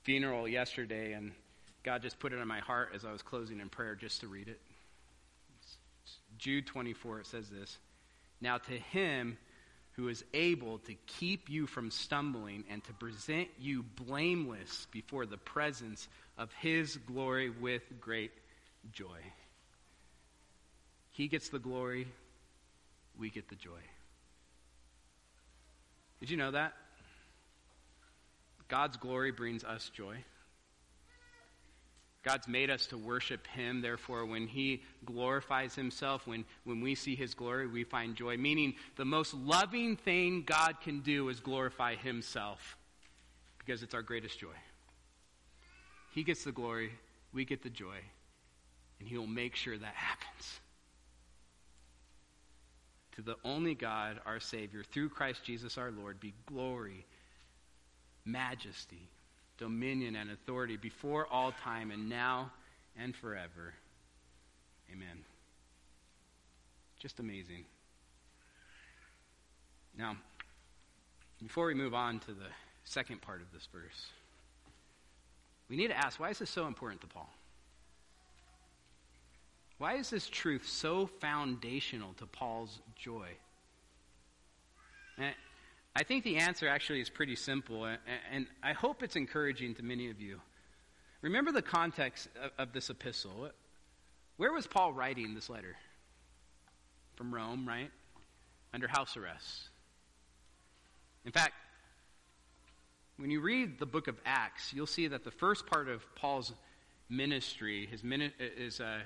funeral 0.02 0.48
yesterday 0.48 1.12
and 1.12 1.30
God 1.84 2.02
just 2.02 2.18
put 2.18 2.32
it 2.32 2.40
on 2.40 2.48
my 2.48 2.60
heart 2.60 2.90
as 2.94 3.04
I 3.04 3.12
was 3.12 3.22
closing 3.22 3.60
in 3.60 3.68
prayer 3.68 3.94
just 3.94 4.20
to 4.22 4.26
read 4.26 4.48
it. 4.48 4.60
Jude 6.38 6.66
24, 6.66 7.20
it 7.20 7.26
says 7.26 7.48
this 7.48 7.78
Now 8.40 8.58
to 8.58 8.72
him 8.72 9.36
who 9.92 10.08
is 10.08 10.24
able 10.34 10.78
to 10.78 10.94
keep 11.06 11.48
you 11.48 11.66
from 11.66 11.90
stumbling 11.90 12.64
and 12.68 12.82
to 12.84 12.92
present 12.94 13.48
you 13.60 13.84
blameless 14.06 14.88
before 14.90 15.24
the 15.24 15.36
presence 15.36 16.08
of 16.36 16.52
his 16.54 16.96
glory 16.96 17.50
with 17.50 17.82
great 18.00 18.32
joy. 18.92 19.20
He 21.12 21.28
gets 21.28 21.48
the 21.48 21.60
glory, 21.60 22.08
we 23.16 23.30
get 23.30 23.48
the 23.48 23.54
joy. 23.54 23.70
Did 26.18 26.30
you 26.30 26.36
know 26.36 26.50
that? 26.50 26.72
God's 28.66 28.96
glory 28.96 29.30
brings 29.30 29.62
us 29.62 29.90
joy. 29.94 30.16
God's 32.24 32.48
made 32.48 32.70
us 32.70 32.86
to 32.86 32.98
worship 32.98 33.46
Him. 33.46 33.82
Therefore, 33.82 34.24
when 34.24 34.46
He 34.46 34.82
glorifies 35.04 35.74
Himself, 35.74 36.26
when, 36.26 36.44
when 36.64 36.80
we 36.80 36.94
see 36.94 37.14
His 37.14 37.34
glory, 37.34 37.66
we 37.66 37.84
find 37.84 38.16
joy. 38.16 38.38
Meaning, 38.38 38.74
the 38.96 39.04
most 39.04 39.34
loving 39.34 39.96
thing 39.96 40.42
God 40.44 40.80
can 40.80 41.00
do 41.00 41.28
is 41.28 41.38
glorify 41.40 41.96
Himself 41.96 42.76
because 43.58 43.82
it's 43.82 43.94
our 43.94 44.02
greatest 44.02 44.38
joy. 44.38 44.56
He 46.14 46.24
gets 46.24 46.44
the 46.44 46.52
glory, 46.52 46.92
we 47.32 47.44
get 47.44 47.62
the 47.62 47.70
joy, 47.70 47.98
and 48.98 49.08
He 49.08 49.18
will 49.18 49.26
make 49.26 49.54
sure 49.54 49.76
that 49.76 49.94
happens. 49.94 50.60
To 53.16 53.22
the 53.22 53.36
only 53.44 53.74
God, 53.74 54.18
our 54.24 54.40
Savior, 54.40 54.82
through 54.82 55.10
Christ 55.10 55.44
Jesus 55.44 55.76
our 55.76 55.90
Lord, 55.90 56.20
be 56.20 56.32
glory, 56.46 57.04
majesty, 58.24 59.10
dominion, 59.58 60.16
and 60.16 60.30
authority 60.30 60.76
before 60.76 61.26
all 61.30 61.52
time 61.52 61.90
and 61.90 62.08
now 62.08 62.50
and 62.98 63.14
forever. 63.14 63.74
Amen. 64.92 65.24
Just 66.98 67.20
amazing. 67.20 67.64
Now, 69.96 70.16
before 71.42 71.66
we 71.66 71.74
move 71.74 71.94
on 71.94 72.18
to 72.20 72.32
the 72.32 72.48
second 72.84 73.20
part 73.20 73.40
of 73.40 73.52
this 73.52 73.68
verse, 73.72 74.06
we 75.68 75.76
need 75.76 75.88
to 75.88 75.96
ask 75.96 76.18
why 76.18 76.30
is 76.30 76.38
this 76.38 76.50
so 76.50 76.66
important 76.66 77.00
to 77.02 77.06
Paul? 77.06 77.30
Why 79.78 79.94
is 79.94 80.10
this 80.10 80.28
truth 80.28 80.66
so 80.66 81.06
foundational 81.06 82.14
to 82.14 82.26
Paul's 82.26 82.78
joy? 82.96 83.28
And 85.18 85.34
I 85.96 86.02
think 86.02 86.24
the 86.24 86.38
answer 86.38 86.66
actually 86.66 87.00
is 87.00 87.08
pretty 87.08 87.36
simple, 87.36 87.84
and 87.84 88.46
I 88.62 88.72
hope 88.72 89.02
it's 89.02 89.14
encouraging 89.14 89.76
to 89.76 89.84
many 89.84 90.10
of 90.10 90.20
you. 90.20 90.40
Remember 91.22 91.52
the 91.52 91.62
context 91.62 92.28
of, 92.58 92.72
this 92.72 92.90
epistle. 92.90 93.50
Where 94.36 94.52
was 94.52 94.66
Paul 94.66 94.92
writing 94.92 95.34
this 95.34 95.48
letter? 95.48 95.76
From 97.14 97.32
Rome, 97.32 97.66
right? 97.66 97.90
Under 98.74 98.88
house 98.88 99.16
arrest. 99.16 99.68
In 101.24 101.30
fact, 101.30 101.54
when 103.16 103.30
you 103.30 103.40
read 103.40 103.78
the 103.78 103.86
book 103.86 104.08
of 104.08 104.16
Acts, 104.26 104.72
you'll 104.74 104.88
see 104.88 105.06
that 105.06 105.22
the 105.22 105.30
first 105.30 105.64
part 105.66 105.88
of 105.88 106.04
Paul's 106.16 106.52
ministry, 107.08 107.86
his, 107.86 108.02
his, 108.58 108.80
uh, 108.80 108.98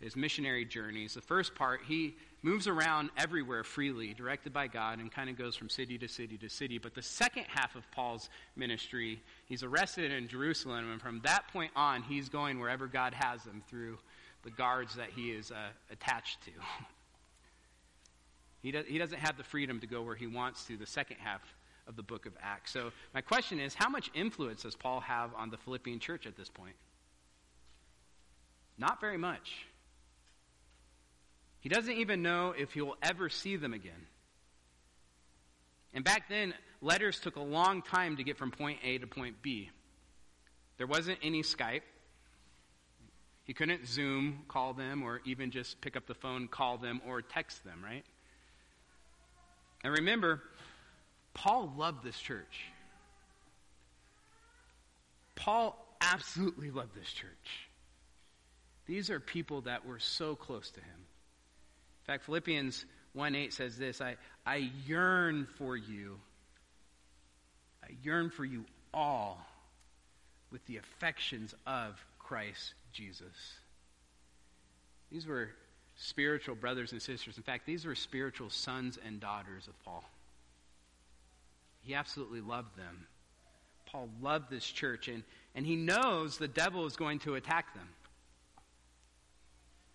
his 0.00 0.14
missionary 0.14 0.64
journeys, 0.64 1.14
the 1.14 1.20
first 1.20 1.56
part, 1.56 1.80
he 1.86 2.14
moves 2.42 2.68
around 2.68 3.10
everywhere 3.16 3.64
freely, 3.64 4.14
directed 4.14 4.52
by 4.52 4.68
God, 4.68 4.98
and 4.98 5.10
kind 5.10 5.28
of 5.28 5.36
goes 5.36 5.56
from 5.56 5.68
city 5.68 5.98
to 5.98 6.08
city 6.08 6.38
to 6.38 6.48
city. 6.48 6.78
But 6.78 6.94
the 6.94 7.02
second 7.02 7.44
half 7.48 7.74
of 7.74 7.90
Paul's 7.90 8.28
ministry, 8.56 9.20
he's 9.46 9.62
arrested 9.62 10.12
in 10.12 10.28
Jerusalem, 10.28 10.92
and 10.92 11.00
from 11.00 11.20
that 11.24 11.48
point 11.52 11.72
on, 11.74 12.02
he's 12.02 12.28
going 12.28 12.60
wherever 12.60 12.86
God 12.86 13.14
has 13.14 13.44
him 13.44 13.62
through 13.68 13.98
the 14.44 14.50
guards 14.50 14.94
that 14.94 15.10
he 15.14 15.30
is 15.30 15.50
uh, 15.50 15.56
attached 15.90 16.42
to. 16.44 16.50
he, 18.62 18.72
he 18.86 18.98
doesn't 18.98 19.18
have 19.18 19.36
the 19.36 19.44
freedom 19.44 19.80
to 19.80 19.86
go 19.86 20.02
where 20.02 20.14
he 20.14 20.26
wants 20.26 20.64
to 20.66 20.76
the 20.76 20.86
second 20.86 21.16
half 21.18 21.42
of 21.88 21.96
the 21.96 22.02
book 22.02 22.26
of 22.26 22.34
Acts. 22.40 22.70
So, 22.70 22.92
my 23.14 23.20
question 23.20 23.58
is 23.58 23.74
how 23.74 23.88
much 23.88 24.10
influence 24.14 24.62
does 24.62 24.76
Paul 24.76 25.00
have 25.00 25.30
on 25.34 25.50
the 25.50 25.56
Philippian 25.56 25.98
church 25.98 26.26
at 26.26 26.36
this 26.36 26.48
point? 26.48 26.76
Not 28.76 29.00
very 29.00 29.16
much. 29.16 29.66
He 31.68 31.74
doesn't 31.74 31.98
even 31.98 32.22
know 32.22 32.54
if 32.56 32.72
he 32.72 32.80
will 32.80 32.96
ever 33.02 33.28
see 33.28 33.56
them 33.56 33.74
again. 33.74 34.06
And 35.92 36.02
back 36.02 36.30
then, 36.30 36.54
letters 36.80 37.20
took 37.20 37.36
a 37.36 37.42
long 37.42 37.82
time 37.82 38.16
to 38.16 38.24
get 38.24 38.38
from 38.38 38.50
point 38.50 38.78
A 38.82 38.96
to 38.96 39.06
point 39.06 39.42
B. 39.42 39.68
There 40.78 40.86
wasn't 40.86 41.18
any 41.22 41.42
Skype. 41.42 41.82
He 43.44 43.52
couldn't 43.52 43.86
Zoom 43.86 44.44
call 44.48 44.72
them 44.72 45.02
or 45.02 45.20
even 45.26 45.50
just 45.50 45.78
pick 45.82 45.94
up 45.94 46.06
the 46.06 46.14
phone, 46.14 46.48
call 46.48 46.78
them, 46.78 47.02
or 47.06 47.20
text 47.20 47.62
them, 47.64 47.84
right? 47.84 48.06
And 49.84 49.92
remember, 49.92 50.40
Paul 51.34 51.70
loved 51.76 52.02
this 52.02 52.18
church. 52.18 52.62
Paul 55.34 55.76
absolutely 56.00 56.70
loved 56.70 56.94
this 56.94 57.12
church. 57.12 57.68
These 58.86 59.10
are 59.10 59.20
people 59.20 59.60
that 59.60 59.84
were 59.84 59.98
so 59.98 60.34
close 60.34 60.70
to 60.70 60.80
him. 60.80 61.07
In 62.08 62.14
fact, 62.14 62.24
Philippians 62.24 62.86
1 63.12 63.34
8 63.34 63.52
says 63.52 63.76
this 63.76 64.00
I, 64.00 64.16
I 64.46 64.70
yearn 64.86 65.46
for 65.58 65.76
you. 65.76 66.18
I 67.84 67.88
yearn 68.02 68.30
for 68.30 68.46
you 68.46 68.64
all 68.94 69.38
with 70.50 70.64
the 70.64 70.78
affections 70.78 71.54
of 71.66 72.02
Christ 72.18 72.72
Jesus. 72.94 73.26
These 75.12 75.26
were 75.26 75.50
spiritual 75.96 76.54
brothers 76.54 76.92
and 76.92 77.02
sisters. 77.02 77.36
In 77.36 77.42
fact, 77.42 77.66
these 77.66 77.84
were 77.84 77.94
spiritual 77.94 78.48
sons 78.48 78.98
and 79.04 79.20
daughters 79.20 79.68
of 79.68 79.78
Paul. 79.84 80.02
He 81.82 81.94
absolutely 81.94 82.40
loved 82.40 82.74
them. 82.74 83.06
Paul 83.84 84.08
loved 84.22 84.48
this 84.48 84.64
church, 84.64 85.08
and, 85.08 85.24
and 85.54 85.66
he 85.66 85.76
knows 85.76 86.38
the 86.38 86.48
devil 86.48 86.86
is 86.86 86.96
going 86.96 87.18
to 87.20 87.34
attack 87.34 87.74
them. 87.74 87.88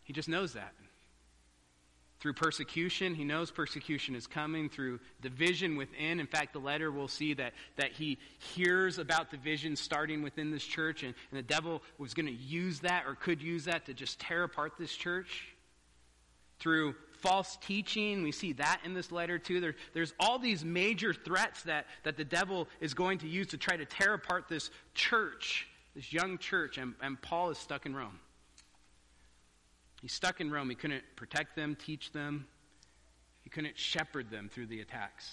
He 0.03 0.13
just 0.13 0.29
knows 0.29 0.53
that. 0.53 0.73
Through 2.23 2.35
persecution, 2.35 3.15
he 3.15 3.25
knows 3.25 3.51
persecution 3.51 4.15
is 4.15 4.27
coming. 4.27 4.69
Through 4.69 5.01
division 5.21 5.75
within, 5.75 6.21
in 6.21 6.25
fact, 6.25 6.53
the 6.53 6.59
letter 6.59 6.89
will 6.89 7.09
see 7.09 7.33
that, 7.33 7.51
that 7.75 7.91
he 7.91 8.17
hears 8.55 8.97
about 8.97 9.29
division 9.29 9.75
starting 9.75 10.23
within 10.23 10.49
this 10.49 10.63
church, 10.63 11.03
and, 11.03 11.13
and 11.31 11.37
the 11.37 11.43
devil 11.43 11.83
was 11.97 12.13
going 12.13 12.27
to 12.27 12.31
use 12.31 12.79
that 12.79 13.03
or 13.05 13.15
could 13.15 13.41
use 13.41 13.65
that 13.65 13.87
to 13.87 13.93
just 13.93 14.21
tear 14.21 14.43
apart 14.43 14.75
this 14.79 14.93
church. 14.95 15.49
Through 16.59 16.95
false 17.19 17.57
teaching. 17.57 18.23
We 18.23 18.31
see 18.31 18.53
that 18.53 18.79
in 18.85 18.93
this 18.93 19.11
letter 19.11 19.37
too. 19.37 19.59
There, 19.59 19.75
there's 19.93 20.13
all 20.17 20.39
these 20.39 20.63
major 20.63 21.13
threats 21.13 21.63
that, 21.63 21.87
that 22.03 22.15
the 22.15 22.23
devil 22.23 22.69
is 22.79 22.93
going 22.93 23.17
to 23.17 23.27
use 23.27 23.47
to 23.47 23.57
try 23.57 23.75
to 23.75 23.83
tear 23.83 24.13
apart 24.13 24.45
this 24.47 24.69
church, 24.93 25.67
this 25.93 26.13
young 26.13 26.37
church, 26.37 26.77
and, 26.77 26.93
and 27.01 27.21
Paul 27.21 27.49
is 27.49 27.57
stuck 27.57 27.85
in 27.85 27.93
Rome. 27.93 28.17
He's 30.03 30.11
stuck 30.11 30.41
in 30.41 30.51
Rome. 30.51 30.69
He 30.69 30.75
couldn't 30.75 31.03
protect 31.15 31.55
them, 31.55 31.77
teach 31.77 32.11
them, 32.11 32.45
he 33.41 33.49
couldn't 33.49 33.79
shepherd 33.79 34.29
them 34.29 34.49
through 34.53 34.67
the 34.67 34.81
attacks. 34.81 35.31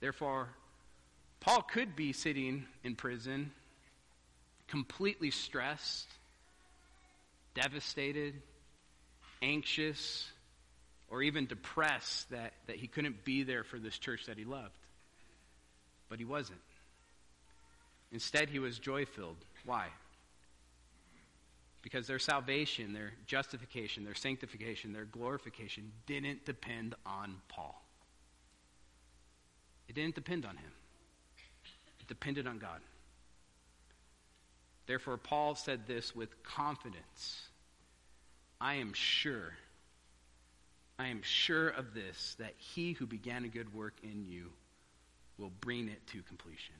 Therefore, 0.00 0.50
Paul 1.40 1.62
could 1.62 1.96
be 1.96 2.12
sitting 2.12 2.66
in 2.84 2.96
prison, 2.96 3.52
completely 4.68 5.30
stressed, 5.30 6.08
devastated, 7.54 8.34
anxious 9.40 10.30
or 11.08 11.22
even 11.22 11.46
depressed 11.46 12.28
that, 12.30 12.52
that 12.66 12.76
he 12.76 12.86
couldn't 12.86 13.24
be 13.24 13.42
there 13.42 13.64
for 13.64 13.78
this 13.78 13.98
church 13.98 14.26
that 14.26 14.36
he 14.36 14.44
loved. 14.44 14.78
But 16.10 16.18
he 16.18 16.26
wasn't. 16.26 16.60
Instead, 18.12 18.50
he 18.50 18.58
was 18.58 18.78
joy 18.78 19.06
filled. 19.06 19.38
Why? 19.64 19.88
Because 21.82 22.06
their 22.06 22.18
salvation, 22.18 22.92
their 22.92 23.12
justification, 23.26 24.04
their 24.04 24.14
sanctification, 24.14 24.92
their 24.92 25.06
glorification 25.06 25.92
didn't 26.06 26.44
depend 26.44 26.94
on 27.06 27.36
Paul. 27.48 27.82
It 29.88 29.94
didn't 29.94 30.14
depend 30.14 30.44
on 30.44 30.56
him, 30.56 30.70
it 31.98 32.06
depended 32.06 32.46
on 32.46 32.58
God. 32.58 32.80
Therefore, 34.86 35.16
Paul 35.16 35.54
said 35.54 35.86
this 35.86 36.14
with 36.14 36.42
confidence 36.42 37.42
I 38.60 38.74
am 38.74 38.92
sure, 38.92 39.54
I 40.98 41.08
am 41.08 41.22
sure 41.22 41.68
of 41.68 41.94
this, 41.94 42.36
that 42.38 42.54
he 42.58 42.92
who 42.92 43.06
began 43.06 43.44
a 43.44 43.48
good 43.48 43.72
work 43.72 43.94
in 44.02 44.26
you 44.26 44.50
will 45.38 45.52
bring 45.60 45.88
it 45.88 46.06
to 46.08 46.22
completion. 46.22 46.74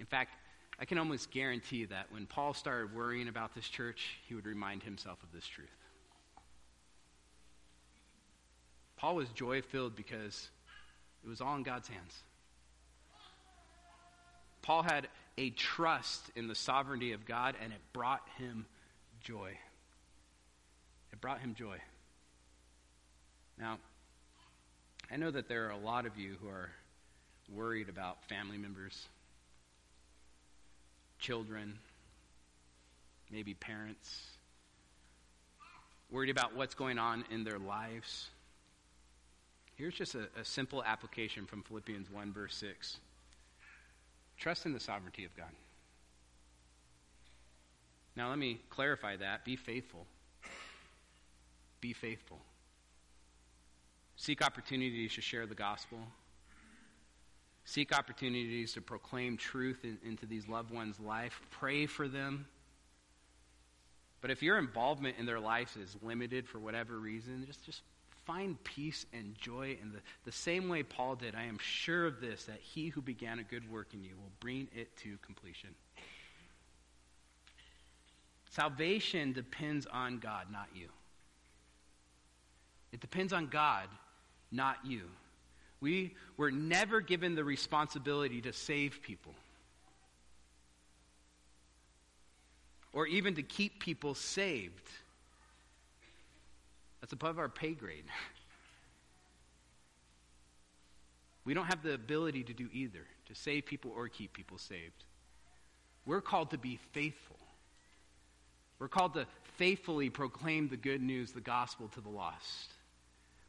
In 0.00 0.06
fact, 0.06 0.34
I 0.82 0.84
can 0.84 0.98
almost 0.98 1.30
guarantee 1.30 1.84
that 1.84 2.06
when 2.10 2.26
Paul 2.26 2.54
started 2.54 2.92
worrying 2.92 3.28
about 3.28 3.54
this 3.54 3.68
church, 3.68 4.18
he 4.26 4.34
would 4.34 4.46
remind 4.46 4.82
himself 4.82 5.22
of 5.22 5.30
this 5.32 5.46
truth. 5.46 5.68
Paul 8.96 9.14
was 9.14 9.28
joy 9.28 9.62
filled 9.62 9.94
because 9.94 10.48
it 11.22 11.28
was 11.28 11.40
all 11.40 11.54
in 11.54 11.62
God's 11.62 11.86
hands. 11.86 12.24
Paul 14.62 14.82
had 14.82 15.06
a 15.38 15.50
trust 15.50 16.32
in 16.34 16.48
the 16.48 16.54
sovereignty 16.56 17.12
of 17.12 17.26
God, 17.26 17.54
and 17.62 17.72
it 17.72 17.78
brought 17.92 18.26
him 18.36 18.66
joy. 19.20 19.56
It 21.12 21.20
brought 21.20 21.38
him 21.38 21.54
joy. 21.54 21.76
Now, 23.56 23.78
I 25.12 25.16
know 25.16 25.30
that 25.30 25.46
there 25.46 25.64
are 25.68 25.70
a 25.70 25.78
lot 25.78 26.06
of 26.06 26.18
you 26.18 26.34
who 26.42 26.48
are 26.48 26.70
worried 27.48 27.88
about 27.88 28.24
family 28.24 28.58
members, 28.58 29.06
children, 31.22 31.78
maybe 33.30 33.54
parents, 33.54 34.26
worried 36.10 36.28
about 36.28 36.54
what's 36.54 36.74
going 36.74 36.98
on 36.98 37.24
in 37.30 37.44
their 37.44 37.58
lives. 37.58 38.28
Here's 39.76 39.94
just 39.94 40.14
a, 40.14 40.28
a 40.38 40.44
simple 40.44 40.84
application 40.84 41.46
from 41.46 41.62
Philippians 41.62 42.10
1, 42.10 42.32
verse 42.34 42.54
6. 42.56 42.98
Trust 44.36 44.66
in 44.66 44.74
the 44.74 44.80
sovereignty 44.80 45.24
of 45.24 45.34
God. 45.34 45.48
Now, 48.14 48.28
let 48.28 48.38
me 48.38 48.60
clarify 48.68 49.16
that. 49.16 49.46
Be 49.46 49.56
faithful 49.56 50.06
be 51.82 51.92
faithful. 51.92 52.38
Seek 54.16 54.40
opportunities 54.40 55.12
to 55.14 55.20
share 55.20 55.46
the 55.46 55.54
gospel. 55.54 55.98
Seek 57.64 57.96
opportunities 57.96 58.72
to 58.72 58.80
proclaim 58.80 59.36
truth 59.36 59.84
in, 59.84 59.98
into 60.04 60.26
these 60.26 60.48
loved 60.48 60.70
ones' 60.70 60.98
life. 60.98 61.40
Pray 61.50 61.86
for 61.86 62.08
them. 62.08 62.46
But 64.20 64.30
if 64.30 64.42
your 64.42 64.58
involvement 64.58 65.16
in 65.18 65.26
their 65.26 65.40
lives 65.40 65.76
is 65.76 65.96
limited 66.02 66.48
for 66.48 66.58
whatever 66.58 66.98
reason, 66.98 67.44
just, 67.46 67.64
just 67.64 67.82
find 68.24 68.62
peace 68.64 69.04
and 69.12 69.34
joy 69.36 69.76
in 69.80 69.92
the, 69.92 69.98
the 70.24 70.32
same 70.32 70.68
way 70.68 70.82
Paul 70.82 71.16
did. 71.16 71.34
I 71.34 71.44
am 71.44 71.58
sure 71.58 72.06
of 72.06 72.20
this, 72.20 72.44
that 72.44 72.60
he 72.60 72.88
who 72.88 73.02
began 73.02 73.38
a 73.38 73.42
good 73.42 73.70
work 73.70 73.88
in 73.94 74.02
you 74.02 74.14
will 74.16 74.32
bring 74.40 74.68
it 74.74 74.96
to 74.98 75.16
completion. 75.18 75.70
Salvation 78.50 79.32
depends 79.32 79.86
on 79.86 80.18
God, 80.18 80.46
not 80.52 80.68
you. 80.74 80.88
It 82.92 83.00
depends 83.00 83.32
on 83.32 83.46
God, 83.46 83.88
not 84.50 84.76
you. 84.84 85.02
We 85.82 86.14
were 86.36 86.52
never 86.52 87.00
given 87.00 87.34
the 87.34 87.42
responsibility 87.42 88.40
to 88.42 88.52
save 88.52 89.02
people 89.02 89.34
or 92.92 93.08
even 93.08 93.34
to 93.34 93.42
keep 93.42 93.80
people 93.80 94.14
saved. 94.14 94.88
That's 97.00 97.12
above 97.12 97.38
our 97.38 97.48
pay 97.48 97.72
grade. 97.72 98.04
We 101.44 101.54
don't 101.54 101.66
have 101.66 101.82
the 101.82 101.94
ability 101.94 102.44
to 102.44 102.52
do 102.52 102.68
either, 102.72 103.04
to 103.26 103.34
save 103.34 103.66
people 103.66 103.92
or 103.96 104.06
keep 104.06 104.32
people 104.32 104.58
saved. 104.58 105.02
We're 106.06 106.20
called 106.20 106.50
to 106.50 106.56
be 106.56 106.78
faithful. 106.92 107.40
We're 108.78 108.86
called 108.86 109.14
to 109.14 109.26
faithfully 109.56 110.08
proclaim 110.08 110.68
the 110.68 110.76
good 110.76 111.02
news, 111.02 111.32
the 111.32 111.40
gospel 111.40 111.88
to 111.94 112.00
the 112.00 112.08
lost. 112.08 112.70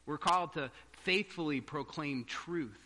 We're 0.07 0.17
called 0.17 0.53
to 0.53 0.71
faithfully 1.03 1.61
proclaim 1.61 2.25
truth. 2.25 2.77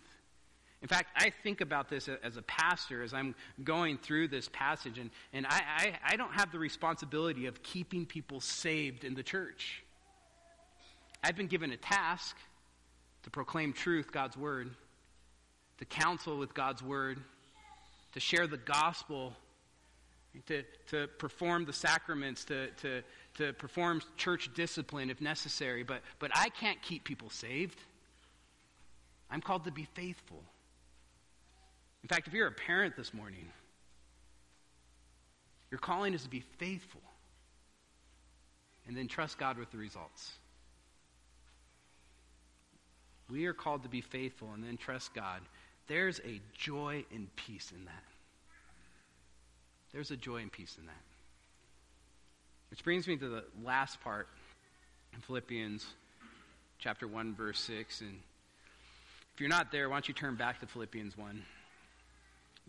In 0.82 0.88
fact, 0.88 1.10
I 1.15 1.32
think 1.43 1.62
about 1.62 1.89
this 1.89 2.08
as 2.08 2.38
a 2.38 2.41
pastor 2.43 3.01
as 3.01 3.13
I'm 3.13 3.34
going 3.63 3.97
through 3.97 4.27
this 4.27 4.47
passage, 4.53 4.99
and, 4.99 5.10
and 5.34 5.47
I, 5.47 5.62
I, 5.77 5.93
I 6.13 6.15
don't 6.17 6.34
have 6.34 6.51
the 6.51 6.60
responsibility 6.60 7.47
of 7.47 7.63
keeping 7.63 8.05
people 8.05 8.41
saved 8.41 9.03
in 9.03 9.15
the 9.15 9.24
church. 9.24 9.84
I've 11.24 11.36
been 11.36 11.47
given 11.47 11.72
a 11.72 11.78
task 11.78 12.38
to 13.24 13.32
proclaim 13.32 13.74
truth, 13.74 14.11
God's 14.11 14.38
word, 14.38 14.70
to 15.80 15.86
counsel 15.86 16.38
with 16.38 16.53
God's 16.53 16.84
word, 16.84 17.20
to 18.13 18.20
share 18.20 18.45
the 18.45 18.57
gospel, 18.57 19.34
to, 20.45 20.63
to 20.91 21.07
perform 21.18 21.65
the 21.65 21.74
sacraments, 21.74 22.45
to, 22.45 22.68
to, 22.82 23.01
to 23.38 23.53
perform 23.53 24.01
church 24.15 24.51
discipline 24.53 25.09
if 25.09 25.22
necessary, 25.22 25.84
but, 25.84 26.01
but 26.20 26.30
I 26.36 26.49
can't 26.49 26.82
keep 26.84 27.03
people 27.03 27.32
saved. 27.32 27.80
I'm 29.30 29.41
called 29.41 29.65
to 29.65 29.71
be 29.71 29.88
faithful. 29.93 30.41
In 32.03 32.09
fact, 32.09 32.28
if 32.28 32.34
you're 32.34 32.47
a 32.47 32.51
parent 32.51 32.95
this 32.95 33.13
morning, 33.13 33.47
your 35.71 35.80
calling 35.80 36.13
is 36.13 36.23
to 36.23 36.30
be 36.30 36.43
faithful 36.57 37.01
and 38.88 38.95
then 38.95 39.07
trust 39.07 39.38
God 39.38 39.57
with 39.57 39.69
the 39.71 39.78
results. 39.78 40.32
We 43.30 43.45
are 43.45 43.53
called 43.53 43.84
to 43.84 43.89
be 43.89 44.01
faithful 44.01 44.49
and 44.53 44.63
then 44.63 44.78
trust 44.78 45.13
God. 45.13 45.41
There's 45.88 46.19
a 46.19 46.39
joy 46.57 47.03
and 47.13 47.28
peace 47.36 47.73
in 47.75 47.84
that. 47.86 48.03
There's 49.91 50.11
a 50.11 50.17
joy 50.17 50.38
and 50.38 50.51
peace 50.51 50.78
in 50.80 50.86
that. 50.86 50.95
Which 52.69 52.84
brings 52.84 53.07
me 53.07 53.17
to 53.17 53.30
the 53.30 53.43
last 53.63 54.01
part 54.01 54.28
in 55.13 55.19
Philippians 55.19 55.86
chapter 56.80 57.07
1, 57.07 57.36
verse 57.36 57.59
6. 57.59 58.01
And 58.01 58.19
if 59.38 59.41
you're 59.41 59.49
not 59.49 59.71
there, 59.71 59.88
why 59.88 59.95
don't 59.95 60.07
you 60.07 60.15
turn 60.15 60.35
back 60.35 60.61
to 60.61 60.67
Philippians 60.67 61.15
1? 61.15 61.43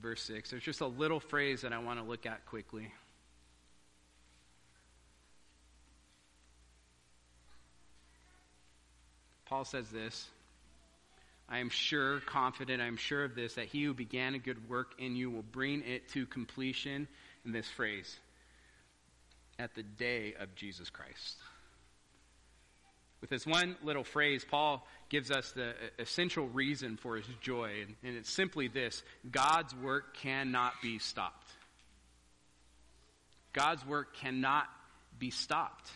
verse 0.00 0.22
6. 0.22 0.50
There's 0.50 0.62
just 0.62 0.80
a 0.80 0.86
little 0.86 1.20
phrase 1.20 1.62
that 1.62 1.72
I 1.72 1.78
want 1.78 1.98
to 1.98 2.04
look 2.04 2.26
at 2.26 2.46
quickly. 2.46 2.92
Paul 9.46 9.64
says 9.64 9.88
this 9.88 10.28
I 11.48 11.58
am 11.58 11.70
sure, 11.70 12.20
confident, 12.20 12.82
I 12.82 12.86
am 12.86 12.96
sure 12.96 13.24
of 13.24 13.34
this, 13.34 13.54
that 13.54 13.66
he 13.66 13.84
who 13.84 13.94
began 13.94 14.34
a 14.34 14.38
good 14.38 14.68
work 14.68 14.92
in 14.98 15.16
you 15.16 15.30
will 15.30 15.42
bring 15.42 15.82
it 15.82 16.08
to 16.10 16.26
completion 16.26 17.08
in 17.44 17.52
this 17.52 17.68
phrase 17.68 18.18
at 19.58 19.74
the 19.74 19.82
day 19.82 20.34
of 20.38 20.54
Jesus 20.54 20.90
Christ. 20.90 21.36
With 23.20 23.30
this 23.30 23.46
one 23.46 23.76
little 23.82 24.04
phrase, 24.04 24.44
Paul 24.48 24.86
gives 25.08 25.30
us 25.30 25.50
the 25.52 25.74
essential 25.98 26.46
reason 26.48 26.96
for 26.96 27.16
his 27.16 27.26
joy, 27.40 27.82
and, 27.82 27.94
and 28.04 28.16
it's 28.16 28.30
simply 28.30 28.68
this 28.68 29.02
God's 29.30 29.74
work 29.74 30.16
cannot 30.16 30.74
be 30.82 30.98
stopped. 30.98 31.50
God's 33.52 33.84
work 33.84 34.14
cannot 34.14 34.66
be 35.18 35.30
stopped. 35.30 35.90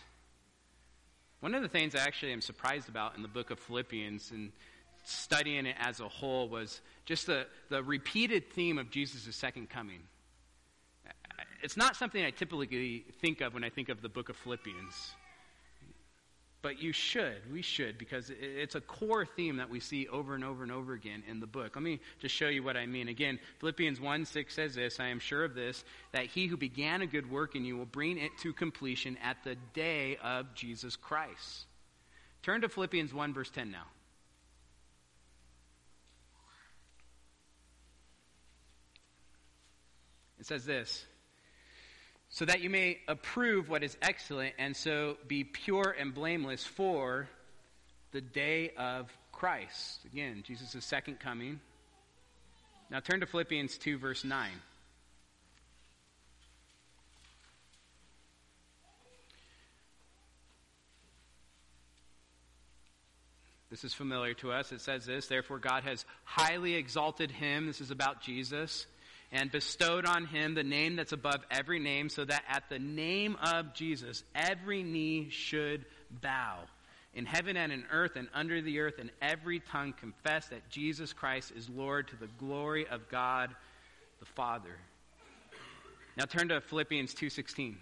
One 1.39 1.55
of 1.55 1.61
the 1.61 1.69
things 1.69 1.95
I 1.95 1.99
actually 1.99 2.33
am 2.33 2.41
surprised 2.41 2.89
about 2.89 3.15
in 3.15 3.21
the 3.21 3.27
book 3.27 3.51
of 3.51 3.59
Philippians 3.59 4.31
and 4.31 4.51
studying 5.05 5.65
it 5.65 5.75
as 5.79 5.99
a 5.99 6.07
whole 6.07 6.47
was 6.49 6.81
just 7.05 7.27
the, 7.27 7.45
the 7.69 7.83
repeated 7.83 8.51
theme 8.51 8.77
of 8.77 8.89
Jesus' 8.89 9.35
second 9.35 9.69
coming. 9.69 9.99
It's 11.61 11.77
not 11.77 11.95
something 11.95 12.23
I 12.23 12.31
typically 12.31 13.05
think 13.21 13.41
of 13.41 13.53
when 13.53 13.63
I 13.63 13.69
think 13.69 13.89
of 13.89 14.01
the 14.01 14.09
book 14.09 14.29
of 14.29 14.35
Philippians. 14.37 15.13
But 16.63 16.81
you 16.81 16.93
should, 16.93 17.51
we 17.51 17.61
should, 17.61 17.97
because 17.97 18.31
it's 18.31 18.75
a 18.75 18.79
core 18.79 19.25
theme 19.25 19.57
that 19.57 19.69
we 19.69 19.81
see 19.81 20.07
over 20.07 20.33
and 20.33 20.45
over 20.45 20.63
and 20.63 20.71
over 20.71 20.93
again 20.93 21.21
in 21.29 21.41
the 21.41 21.45
book. 21.45 21.75
Let 21.75 21.83
me 21.83 21.99
just 22.19 22.33
show 22.33 22.47
you 22.47 22.63
what 22.63 22.77
I 22.77 22.85
mean. 22.85 23.09
Again, 23.09 23.37
Philippians 23.59 23.99
1 23.99 24.23
6 24.23 24.55
says 24.55 24.73
this 24.73 24.97
I 24.97 25.09
am 25.09 25.19
sure 25.19 25.43
of 25.43 25.55
this, 25.55 25.83
that 26.13 26.27
he 26.27 26.47
who 26.47 26.55
began 26.55 27.01
a 27.01 27.05
good 27.05 27.29
work 27.29 27.57
in 27.57 27.65
you 27.65 27.75
will 27.75 27.85
bring 27.85 28.17
it 28.17 28.31
to 28.43 28.53
completion 28.53 29.17
at 29.21 29.43
the 29.43 29.57
day 29.73 30.15
of 30.23 30.55
Jesus 30.55 30.95
Christ. 30.95 31.65
Turn 32.43 32.61
to 32.61 32.69
Philippians 32.69 33.13
1, 33.13 33.33
verse 33.33 33.49
10 33.49 33.69
now. 33.69 33.83
It 40.39 40.45
says 40.45 40.63
this 40.63 41.05
so 42.33 42.45
that 42.45 42.61
you 42.61 42.69
may 42.69 42.97
approve 43.07 43.69
what 43.69 43.83
is 43.83 43.95
excellent 44.01 44.55
and 44.57 44.75
so 44.75 45.17
be 45.27 45.43
pure 45.43 45.95
and 45.99 46.15
blameless 46.15 46.65
for 46.65 47.29
the 48.11 48.21
day 48.21 48.71
of 48.75 49.15
Christ. 49.31 49.99
Again, 50.11 50.41
Jesus' 50.43 50.83
second 50.83 51.19
coming. 51.19 51.59
Now 52.89 53.01
turn 53.01 53.19
to 53.19 53.27
Philippians 53.27 53.77
2, 53.77 53.99
verse 53.99 54.23
9. 54.23 54.49
This 63.69 63.83
is 63.83 63.93
familiar 63.93 64.33
to 64.35 64.51
us. 64.51 64.71
It 64.71 64.81
says 64.81 65.05
this 65.05 65.27
Therefore, 65.27 65.59
God 65.59 65.83
has 65.83 66.03
highly 66.23 66.73
exalted 66.73 67.29
him. 67.29 67.67
This 67.67 67.79
is 67.79 67.91
about 67.91 68.21
Jesus 68.21 68.87
and 69.33 69.51
bestowed 69.51 70.05
on 70.05 70.25
him 70.25 70.53
the 70.53 70.63
name 70.63 70.95
that's 70.95 71.11
above 71.11 71.43
every 71.51 71.79
name, 71.79 72.07
so 72.07 72.23
that 72.23 72.43
at 72.47 72.69
the 72.69 72.79
name 72.79 73.35
of 73.43 73.73
Jesus 73.73 74.23
every 74.33 74.83
knee 74.83 75.27
should 75.29 75.85
bow 76.21 76.59
in 77.15 77.25
heaven 77.25 77.57
and 77.57 77.73
in 77.73 77.83
earth 77.91 78.15
and 78.15 78.27
under 78.33 78.61
the 78.61 78.79
earth, 78.79 78.95
and 78.99 79.11
every 79.21 79.59
tongue 79.59 79.93
confess 79.99 80.47
that 80.47 80.69
Jesus 80.69 81.13
Christ 81.13 81.51
is 81.55 81.69
Lord 81.69 82.07
to 82.09 82.15
the 82.15 82.29
glory 82.39 82.87
of 82.87 83.09
God 83.09 83.49
the 84.19 84.25
Father. 84.25 84.77
Now 86.15 86.25
turn 86.25 86.49
to 86.49 86.61
Philippians 86.61 87.13
2:16. 87.13 87.77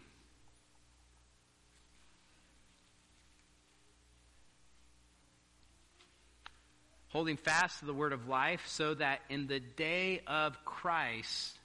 Holding 7.12 7.38
fast 7.38 7.80
to 7.80 7.86
the 7.86 7.94
word 7.94 8.14
of 8.14 8.28
life, 8.28 8.64
so 8.68 8.94
that 8.94 9.22
in 9.30 9.48
the 9.48 9.60
day 9.60 10.22
of 10.28 10.64
Christ 10.66 11.58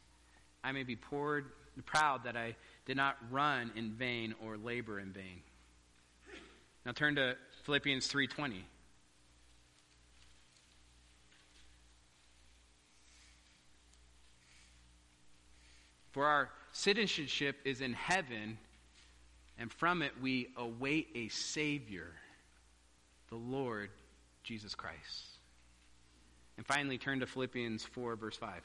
I 0.62 0.72
may 0.72 0.82
be 0.82 0.96
poured, 0.96 1.46
proud 1.84 2.24
that 2.24 2.36
I 2.36 2.56
did 2.86 2.96
not 2.96 3.16
run 3.30 3.70
in 3.76 3.92
vain 3.92 4.34
or 4.44 4.56
labor 4.56 4.98
in 4.98 5.12
vain. 5.12 5.42
Now 6.84 6.92
turn 6.92 7.16
to 7.16 7.36
Philippians 7.64 8.06
3:20. 8.08 8.64
For 16.12 16.24
our 16.24 16.50
citizenship 16.72 17.60
is 17.64 17.82
in 17.82 17.92
heaven, 17.92 18.58
and 19.58 19.70
from 19.70 20.00
it 20.00 20.18
we 20.20 20.48
await 20.56 21.08
a 21.14 21.28
Savior, 21.28 22.14
the 23.28 23.36
Lord 23.36 23.90
Jesus 24.42 24.74
Christ. 24.74 25.35
And 26.56 26.66
finally, 26.66 26.98
turn 26.98 27.20
to 27.20 27.26
Philippians 27.26 27.84
4, 27.84 28.16
verse 28.16 28.36
5. 28.36 28.62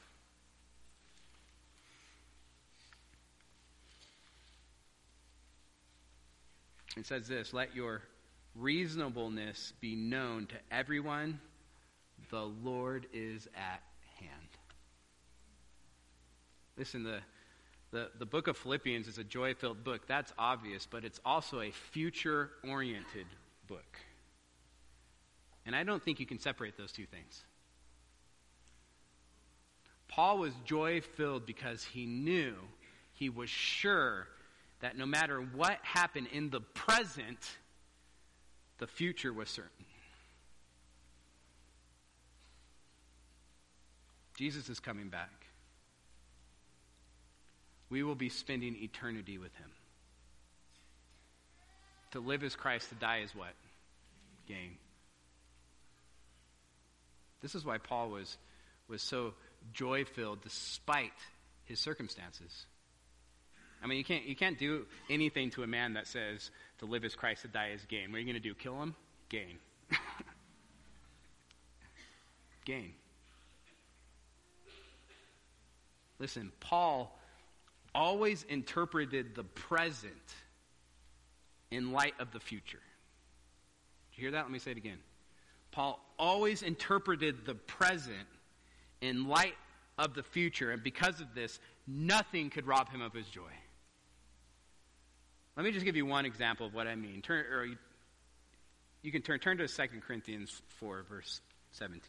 It 6.96 7.06
says 7.06 7.26
this 7.26 7.52
Let 7.52 7.74
your 7.74 8.02
reasonableness 8.54 9.72
be 9.80 9.94
known 9.94 10.46
to 10.46 10.56
everyone. 10.70 11.40
The 12.30 12.42
Lord 12.42 13.06
is 13.12 13.48
at 13.54 13.82
hand. 14.20 14.48
Listen, 16.76 17.02
the, 17.02 17.20
the, 17.90 18.10
the 18.18 18.26
book 18.26 18.46
of 18.46 18.56
Philippians 18.56 19.08
is 19.08 19.18
a 19.18 19.24
joy 19.24 19.54
filled 19.54 19.84
book. 19.84 20.06
That's 20.06 20.32
obvious, 20.38 20.86
but 20.90 21.04
it's 21.04 21.20
also 21.24 21.60
a 21.60 21.70
future 21.70 22.50
oriented 22.68 23.26
book. 23.66 23.98
And 25.66 25.76
I 25.76 25.84
don't 25.84 26.02
think 26.02 26.20
you 26.20 26.26
can 26.26 26.38
separate 26.38 26.76
those 26.76 26.92
two 26.92 27.06
things. 27.06 27.42
Paul 30.14 30.38
was 30.38 30.52
joy 30.66 31.00
filled 31.00 31.46
because 31.46 31.82
he 31.82 32.04
knew, 32.04 32.54
he 33.14 33.30
was 33.30 33.48
sure 33.48 34.28
that 34.80 34.98
no 34.98 35.06
matter 35.06 35.40
what 35.40 35.78
happened 35.82 36.26
in 36.32 36.50
the 36.50 36.60
present, 36.60 37.38
the 38.76 38.86
future 38.86 39.32
was 39.32 39.48
certain. 39.48 39.86
Jesus 44.36 44.68
is 44.68 44.80
coming 44.80 45.08
back. 45.08 45.46
We 47.88 48.02
will 48.02 48.14
be 48.14 48.28
spending 48.28 48.76
eternity 48.82 49.38
with 49.38 49.54
him. 49.56 49.70
To 52.10 52.20
live 52.20 52.44
is 52.44 52.54
Christ, 52.54 52.90
to 52.90 52.94
die 52.96 53.20
is 53.20 53.34
what? 53.34 53.54
Gain. 54.46 54.76
This 57.40 57.54
is 57.54 57.64
why 57.64 57.78
Paul 57.78 58.10
was, 58.10 58.36
was 58.88 59.00
so 59.00 59.32
joy 59.72 60.04
filled 60.04 60.42
despite 60.42 61.12
his 61.64 61.78
circumstances. 61.80 62.66
I 63.82 63.86
mean, 63.86 63.98
you 63.98 64.04
can't, 64.04 64.24
you 64.24 64.36
can't 64.36 64.58
do 64.58 64.86
anything 65.10 65.50
to 65.50 65.64
a 65.64 65.66
man 65.66 65.94
that 65.94 66.06
says 66.06 66.50
to 66.78 66.86
live 66.86 67.04
as 67.04 67.16
Christ, 67.16 67.42
to 67.42 67.48
die 67.48 67.70
as 67.74 67.84
gain. 67.86 68.10
What 68.10 68.18
are 68.18 68.20
you 68.20 68.26
going 68.26 68.40
to 68.40 68.48
do? 68.48 68.54
Kill 68.54 68.80
him? 68.80 68.94
Gain. 69.28 69.58
gain. 72.64 72.92
Listen, 76.18 76.52
Paul 76.60 77.18
always 77.94 78.44
interpreted 78.44 79.34
the 79.34 79.42
present 79.42 80.12
in 81.72 81.90
light 81.90 82.14
of 82.20 82.30
the 82.32 82.38
future. 82.38 82.78
Did 84.10 84.18
you 84.18 84.22
hear 84.22 84.30
that? 84.32 84.42
Let 84.42 84.52
me 84.52 84.60
say 84.60 84.70
it 84.70 84.76
again. 84.76 84.98
Paul 85.72 85.98
always 86.18 86.62
interpreted 86.62 87.44
the 87.44 87.54
present 87.54 88.28
in 89.02 89.28
light 89.28 89.54
of 89.98 90.14
the 90.14 90.22
future, 90.22 90.70
and 90.70 90.82
because 90.82 91.20
of 91.20 91.34
this, 91.34 91.60
nothing 91.86 92.48
could 92.48 92.66
rob 92.66 92.88
him 92.88 93.02
of 93.02 93.12
his 93.12 93.26
joy. 93.26 93.52
Let 95.56 95.64
me 95.64 95.72
just 95.72 95.84
give 95.84 95.96
you 95.96 96.06
one 96.06 96.24
example 96.24 96.66
of 96.66 96.72
what 96.72 96.86
I 96.86 96.94
mean. 96.94 97.20
Turn, 97.20 97.44
or 97.52 97.64
you, 97.66 97.76
you 99.02 99.12
can 99.12 99.20
turn, 99.20 99.38
turn 99.38 99.58
to 99.58 99.68
2 99.68 99.82
Corinthians 100.06 100.62
4, 100.78 101.04
verse 101.08 101.42
17. 101.72 102.00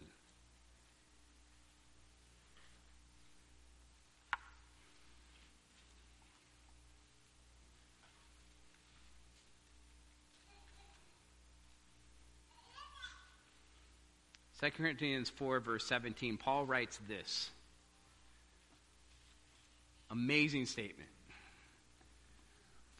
Second 14.60 14.84
Corinthians 14.84 15.30
4, 15.30 15.60
verse 15.60 15.86
17, 15.86 16.38
Paul 16.38 16.66
writes 16.66 17.00
this. 17.08 17.50
Amazing 20.10 20.68
statement 20.68 21.10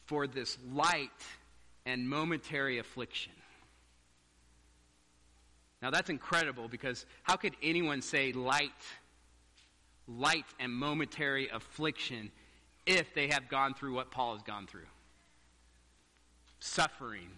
for 0.04 0.26
this 0.26 0.58
light 0.72 1.10
and 1.86 2.08
momentary 2.08 2.78
affliction. 2.78 3.32
Now 5.80 5.90
that's 5.90 6.10
incredible 6.10 6.66
because 6.68 7.06
how 7.22 7.36
could 7.36 7.54
anyone 7.62 8.02
say 8.02 8.32
light 8.32 8.70
light 10.06 10.44
and 10.60 10.72
momentary 10.72 11.48
affliction 11.48 12.30
if 12.86 13.14
they 13.14 13.28
have 13.28 13.48
gone 13.48 13.74
through 13.74 13.94
what 13.94 14.10
Paul 14.10 14.34
has 14.34 14.42
gone 14.42 14.66
through 14.66 14.86
suffering, 16.64 17.28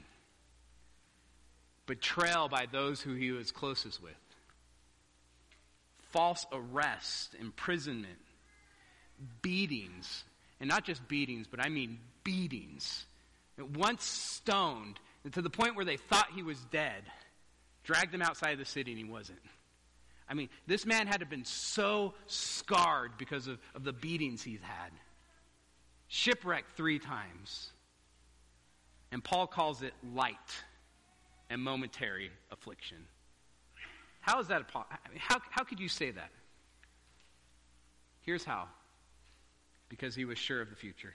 betrayal 1.87 2.49
by 2.49 2.67
those 2.71 3.01
who 3.01 3.15
he 3.15 3.31
was 3.31 3.51
closest 3.53 4.03
with, 4.03 4.13
false 6.11 6.47
arrest, 6.53 7.35
imprisonment, 7.41 8.19
beatings, 9.43 10.25
and 10.61 10.69
not 10.69 10.85
just 10.85 11.07
beatings, 11.09 11.47
but 11.47 11.65
I 11.65 11.69
mean 11.69 11.99
beatings. 12.25 13.07
Once 13.75 14.05
stoned, 14.05 14.99
to 15.33 15.43
the 15.43 15.51
point 15.51 15.77
where 15.77 15.85
they 15.85 15.97
thought 15.97 16.29
he 16.35 16.43
was 16.43 16.59
dead, 16.71 17.03
dragged 17.85 18.15
him 18.15 18.23
outside 18.23 18.53
of 18.53 18.59
the 18.59 18.65
city 18.65 18.93
and 18.93 18.99
he 18.99 19.05
wasn't. 19.05 19.39
I 20.29 20.35
mean, 20.35 20.49
this 20.67 20.85
man 20.85 21.07
had 21.07 21.21
to 21.21 21.21
have 21.21 21.31
been 21.31 21.45
so 21.45 22.15
scarred 22.27 23.13
because 23.17 23.47
of, 23.47 23.59
of 23.75 23.85
the 23.85 23.93
beatings 23.93 24.43
he's 24.43 24.61
had. 24.61 24.91
Shipwrecked 26.09 26.77
three 26.77 26.99
times. 26.99 27.71
And 29.13 29.23
Paul 29.23 29.47
calls 29.47 29.83
it 29.83 29.95
light 30.15 30.37
and 31.51 31.63
momentary 31.63 32.31
affliction. 32.51 32.99
How 34.21 34.41
is 34.41 34.49
that? 34.49 34.65
How, 35.19 35.41
how 35.51 35.65
could 35.65 35.79
you 35.79 35.89
say 35.89 36.11
that? 36.11 36.31
Here's 38.23 38.45
how 38.45 38.67
because 39.89 40.15
he 40.15 40.25
was 40.25 40.39
sure 40.39 40.61
of 40.61 40.71
the 40.71 40.77
future. 40.77 41.15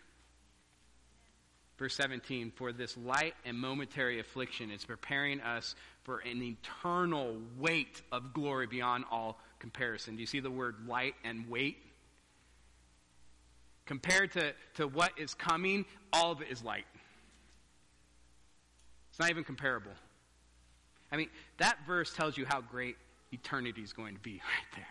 Verse 1.77 1.95
17, 1.95 2.51
for 2.55 2.71
this 2.71 2.95
light 2.95 3.34
and 3.43 3.57
momentary 3.57 4.19
affliction 4.19 4.69
is 4.69 4.86
preparing 4.86 5.41
us 5.41 5.75
for 6.03 6.19
an 6.19 6.41
eternal 6.41 7.38
weight 7.57 8.01
of 8.11 8.34
glory 8.34 8.67
beyond 8.67 9.03
all 9.09 9.39
comparison. 9.59 10.15
Do 10.15 10.21
you 10.21 10.27
see 10.27 10.39
the 10.39 10.51
word 10.51 10.75
light 10.88 11.15
and 11.23 11.49
weight? 11.49 11.77
Compared 13.86 14.32
to, 14.34 14.53
to 14.75 14.88
what 14.88 15.11
is 15.17 15.34
coming, 15.34 15.86
all 16.13 16.32
of 16.32 16.41
it 16.41 16.49
is 16.49 16.63
light. 16.63 16.86
It's 19.09 19.19
not 19.19 19.32
even 19.32 19.43
comparable. 19.43 19.91
I 21.12 21.18
mean, 21.18 21.30
that 21.57 21.78
verse 21.86 22.14
tells 22.14 22.38
you 22.38 22.45
how 22.45 22.62
great 22.62 22.95
eternity 23.32 23.82
is 23.82 23.93
going 23.93 24.16
to 24.16 24.22
be 24.22 24.32
right 24.34 24.76
there. 24.76 24.88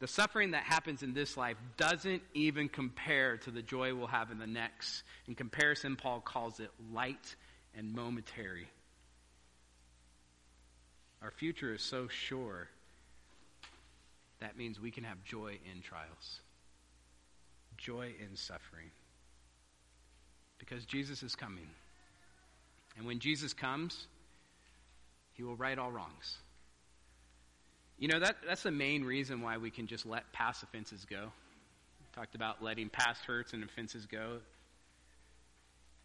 The 0.00 0.08
suffering 0.08 0.50
that 0.50 0.64
happens 0.64 1.04
in 1.04 1.14
this 1.14 1.36
life 1.36 1.56
doesn't 1.76 2.22
even 2.34 2.68
compare 2.68 3.36
to 3.36 3.52
the 3.52 3.62
joy 3.62 3.94
we'll 3.94 4.08
have 4.08 4.32
in 4.32 4.38
the 4.38 4.48
next. 4.48 5.04
In 5.28 5.36
comparison, 5.36 5.94
Paul 5.94 6.20
calls 6.20 6.58
it 6.58 6.70
light 6.92 7.36
and 7.76 7.94
momentary. 7.94 8.66
Our 11.22 11.30
future 11.30 11.72
is 11.72 11.82
so 11.82 12.08
sure. 12.08 12.68
That 14.40 14.56
means 14.58 14.80
we 14.80 14.90
can 14.90 15.04
have 15.04 15.22
joy 15.22 15.58
in 15.72 15.82
trials, 15.82 16.40
joy 17.76 18.12
in 18.20 18.34
suffering. 18.34 18.90
Because 20.58 20.84
Jesus 20.84 21.22
is 21.22 21.36
coming. 21.36 21.68
And 22.96 23.06
when 23.06 23.18
Jesus 23.18 23.52
comes, 23.52 24.06
he 25.32 25.42
will 25.42 25.56
right 25.56 25.78
all 25.78 25.90
wrongs. 25.90 26.36
You 27.98 28.08
know, 28.08 28.20
that, 28.20 28.36
that's 28.46 28.62
the 28.62 28.70
main 28.70 29.04
reason 29.04 29.42
why 29.42 29.58
we 29.58 29.70
can 29.70 29.86
just 29.86 30.04
let 30.04 30.32
past 30.32 30.62
offenses 30.62 31.06
go. 31.08 31.20
We 32.00 32.06
talked 32.14 32.34
about 32.34 32.62
letting 32.62 32.88
past 32.88 33.24
hurts 33.24 33.52
and 33.52 33.62
offenses 33.62 34.06
go. 34.06 34.38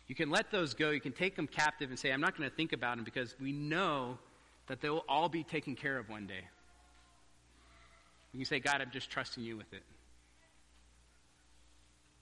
You 0.08 0.16
can 0.16 0.30
let 0.30 0.52
those 0.52 0.74
go. 0.74 0.92
You 0.92 1.02
can 1.02 1.12
take 1.12 1.36
them 1.36 1.48
captive 1.48 1.90
and 1.90 2.00
say, 2.00 2.12
I'm 2.12 2.22
not 2.22 2.38
going 2.38 2.50
to 2.50 2.56
think 2.56 2.72
about 2.72 2.96
them 2.96 3.04
because 3.04 3.36
we 3.42 3.52
know 3.52 4.18
that 4.68 4.80
they 4.82 4.90
will 4.90 5.06
all 5.10 5.28
be 5.28 5.44
taken 5.44 5.76
care 5.76 5.98
of 5.98 6.08
one 6.08 6.28
day. 6.28 6.46
You 8.32 8.40
can 8.40 8.46
say, 8.46 8.60
God, 8.60 8.82
I'm 8.82 8.92
just 8.92 9.10
trusting 9.10 9.44
you 9.44 9.58
with 9.58 9.74
it. 9.74 9.84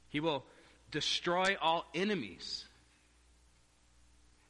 He 0.09 0.19
will 0.19 0.45
destroy 0.91 1.57
all 1.61 1.85
enemies. 1.93 2.65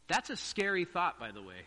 That's 0.07 0.29
a 0.29 0.35
scary 0.35 0.85
thought, 0.85 1.19
by 1.19 1.31
the 1.31 1.41
way. 1.41 1.65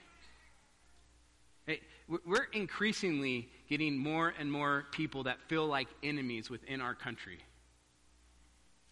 We're 2.08 2.46
increasingly 2.52 3.50
getting 3.68 3.98
more 3.98 4.32
and 4.38 4.50
more 4.50 4.86
people 4.92 5.24
that 5.24 5.40
feel 5.48 5.66
like 5.66 5.88
enemies 6.02 6.48
within 6.48 6.80
our 6.80 6.94
country. 6.94 7.38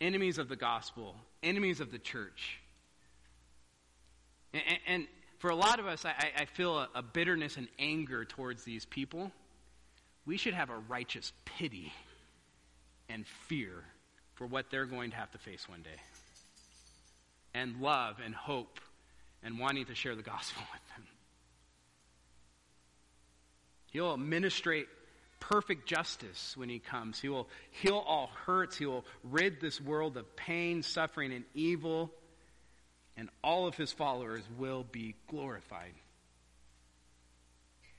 Enemies 0.01 0.37
of 0.37 0.49
the 0.51 0.57
gospel, 0.57 1.17
enemies 1.43 1.81
of 1.81 1.91
the 1.91 1.99
church. 1.99 2.61
And, 4.87 5.07
for 5.39 5.51
a 5.51 5.55
lot 5.55 5.79
of 5.81 5.87
us, 5.87 6.05
I, 6.05 6.47
feel 6.47 6.87
a 6.95 7.03
bitterness 7.03 7.57
and 7.57 7.69
anger 7.79 8.25
towards 8.25 8.65
these 8.65 8.85
people. 8.85 9.31
We 10.27 10.37
should 10.37 10.55
have 10.55 10.71
a 10.71 10.79
righteous 10.89 11.33
pity 11.45 11.93
and 13.09 13.27
fear 13.49 13.85
for 14.35 14.47
what 14.47 14.71
they're 14.71 14.87
going 14.87 15.11
to 15.11 15.17
have 15.17 15.31
to 15.33 15.39
face 15.39 15.69
one 15.69 15.83
day. 15.83 16.01
And 17.55 17.81
love 17.81 18.17
and 18.23 18.35
hope 18.35 18.81
and 19.43 19.59
wanting 19.59 19.87
to 19.87 19.95
share 19.95 20.15
the 20.15 20.23
gospel 20.23 20.63
with 20.73 20.97
them. 20.97 21.07
He'll 23.93 24.13
administrate 24.13 24.89
perfect 25.41 25.87
justice 25.87 26.57
when 26.57 26.69
he 26.69 26.79
comes. 26.79 27.21
He 27.21 27.29
will 27.29 27.49
heal 27.71 27.97
all 27.97 28.31
hurts. 28.47 28.77
He 28.77 28.87
will 28.87 29.05
rid 29.23 29.61
this 29.61 29.81
world 29.81 30.17
of 30.17 30.37
pain, 30.37 30.83
suffering, 30.83 31.33
and 31.33 31.45
evil. 31.55 32.11
And 33.17 33.31
all 33.43 33.67
of 33.67 33.77
his 33.77 33.93
followers 33.93 34.43
will 34.59 34.85
be 34.91 35.15
glorified. 35.29 35.95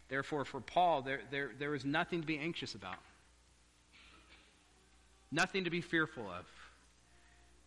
Therefore, 0.09 0.45
for 0.45 0.61
Paul, 0.61 1.01
there, 1.01 1.21
there, 1.31 1.51
there 1.57 1.75
is 1.75 1.83
nothing 1.83 2.21
to 2.21 2.27
be 2.27 2.37
anxious 2.37 2.75
about, 2.75 2.99
nothing 5.31 5.65
to 5.65 5.69
be 5.69 5.81
fearful 5.81 6.29
of 6.29 6.45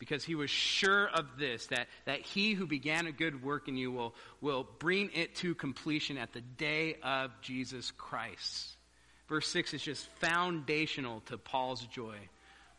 because 0.00 0.24
he 0.24 0.34
was 0.34 0.50
sure 0.50 1.08
of 1.10 1.36
this 1.38 1.66
that, 1.66 1.86
that 2.06 2.22
he 2.22 2.54
who 2.54 2.66
began 2.66 3.06
a 3.06 3.12
good 3.12 3.44
work 3.44 3.68
in 3.68 3.76
you 3.76 3.92
will, 3.92 4.14
will 4.40 4.66
bring 4.80 5.10
it 5.14 5.36
to 5.36 5.54
completion 5.54 6.16
at 6.16 6.32
the 6.32 6.40
day 6.40 6.96
of 7.04 7.30
Jesus 7.42 7.92
Christ. 7.92 8.76
Verse 9.28 9.46
6 9.48 9.74
is 9.74 9.82
just 9.82 10.06
foundational 10.18 11.20
to 11.26 11.36
Paul's 11.36 11.82
joy. 11.82 12.16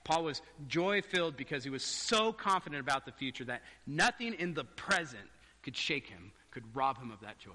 Paul 0.03 0.23
was 0.23 0.41
joy 0.67 1.03
filled 1.03 1.37
because 1.37 1.63
he 1.63 1.69
was 1.69 1.83
so 1.83 2.33
confident 2.33 2.81
about 2.81 3.05
the 3.05 3.11
future 3.11 3.45
that 3.45 3.61
nothing 3.85 4.33
in 4.33 4.55
the 4.55 4.65
present 4.65 5.29
could 5.61 5.77
shake 5.77 6.07
him, 6.07 6.31
could 6.49 6.63
rob 6.75 6.97
him 6.97 7.11
of 7.11 7.21
that 7.21 7.37
joy. 7.37 7.51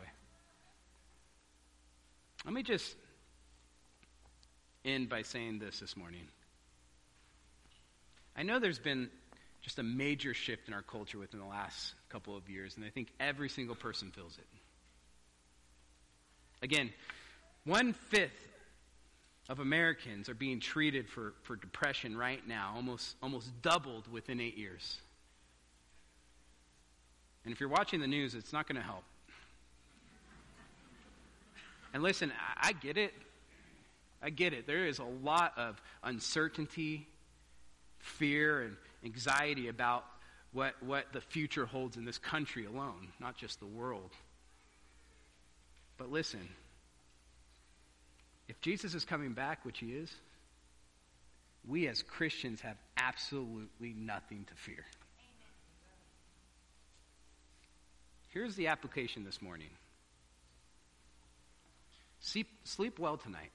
Let 2.45 2.55
me 2.55 2.63
just 2.63 2.95
end 4.85 5.09
by 5.09 5.23
saying 5.23 5.59
this 5.59 5.81
this 5.81 5.97
morning. 5.97 6.29
I 8.37 8.45
know 8.45 8.61
there's 8.61 8.79
been 8.79 9.11
just 9.67 9.81
a 9.81 9.83
major 9.83 10.33
shift 10.33 10.69
in 10.69 10.75
our 10.75 10.83
culture 10.83 11.19
within 11.19 11.41
the 11.41 11.47
last 11.47 11.95
couple 12.09 12.37
of 12.37 12.49
years, 12.49 12.77
and 12.77 12.87
I 12.87 12.89
think 12.89 13.09
every 13.19 13.49
single 13.49 13.75
person 13.75 14.13
feels 14.13 14.39
it. 14.39 14.47
Again, 16.63 16.93
one 17.65 17.93
fifth 17.93 18.31
of 19.49 19.59
Americans 19.59 20.29
are 20.29 20.35
being 20.35 20.61
treated 20.61 21.09
for, 21.09 21.35
for 21.43 21.57
depression 21.57 22.17
right 22.17 22.47
now, 22.47 22.75
almost, 22.77 23.17
almost 23.21 23.51
doubled 23.61 24.07
within 24.07 24.41
eight 24.41 24.57
years. 24.57 24.99
And 27.45 27.53
if 27.53 27.59
you're 27.59 27.69
watching 27.69 27.99
the 27.99 28.07
news, 28.07 28.37
it's 28.37 28.53
not 28.53 28.69
going 28.69 28.81
to 28.81 28.87
help. 28.87 29.03
And 31.93 32.05
listen, 32.05 32.33
I, 32.57 32.69
I 32.69 32.73
get 32.73 32.97
it. 32.97 33.13
I 34.23 34.31
get 34.31 34.53
it. 34.53 34.69
There 34.69 34.87
is 34.87 35.01
a 35.01 35.25
lot 35.25 35.55
of 35.57 35.83
uncertainty, 36.05 37.09
fear, 37.99 38.63
and 38.63 38.77
anxiety 39.05 39.69
about 39.69 40.05
what, 40.53 40.75
what 40.83 41.13
the 41.13 41.21
future 41.21 41.67
holds 41.67 41.97
in 41.97 42.05
this 42.05 42.19
country 42.19 42.65
alone, 42.67 43.09
not 43.21 43.37
just 43.37 43.61
the 43.61 43.67
world. 43.67 44.11
But 45.99 46.11
listen, 46.11 46.49
if 48.49 48.61
Jesus 48.61 48.95
is 48.95 49.05
coming 49.05 49.33
back, 49.33 49.65
which 49.65 49.79
he 49.79 49.93
is, 49.93 50.13
we 51.67 51.89
as 51.89 52.03
Christians 52.03 52.61
have 52.61 52.77
absolutely 52.97 53.93
nothing 53.97 54.47
to 54.49 54.55
fear. 54.55 54.85
Here's 58.33 58.55
the 58.55 58.69
application 58.69 59.25
this 59.25 59.41
morning 59.41 59.71
sleep, 62.21 62.49
sleep 62.65 62.99
well 62.99 63.17
tonight, 63.17 63.51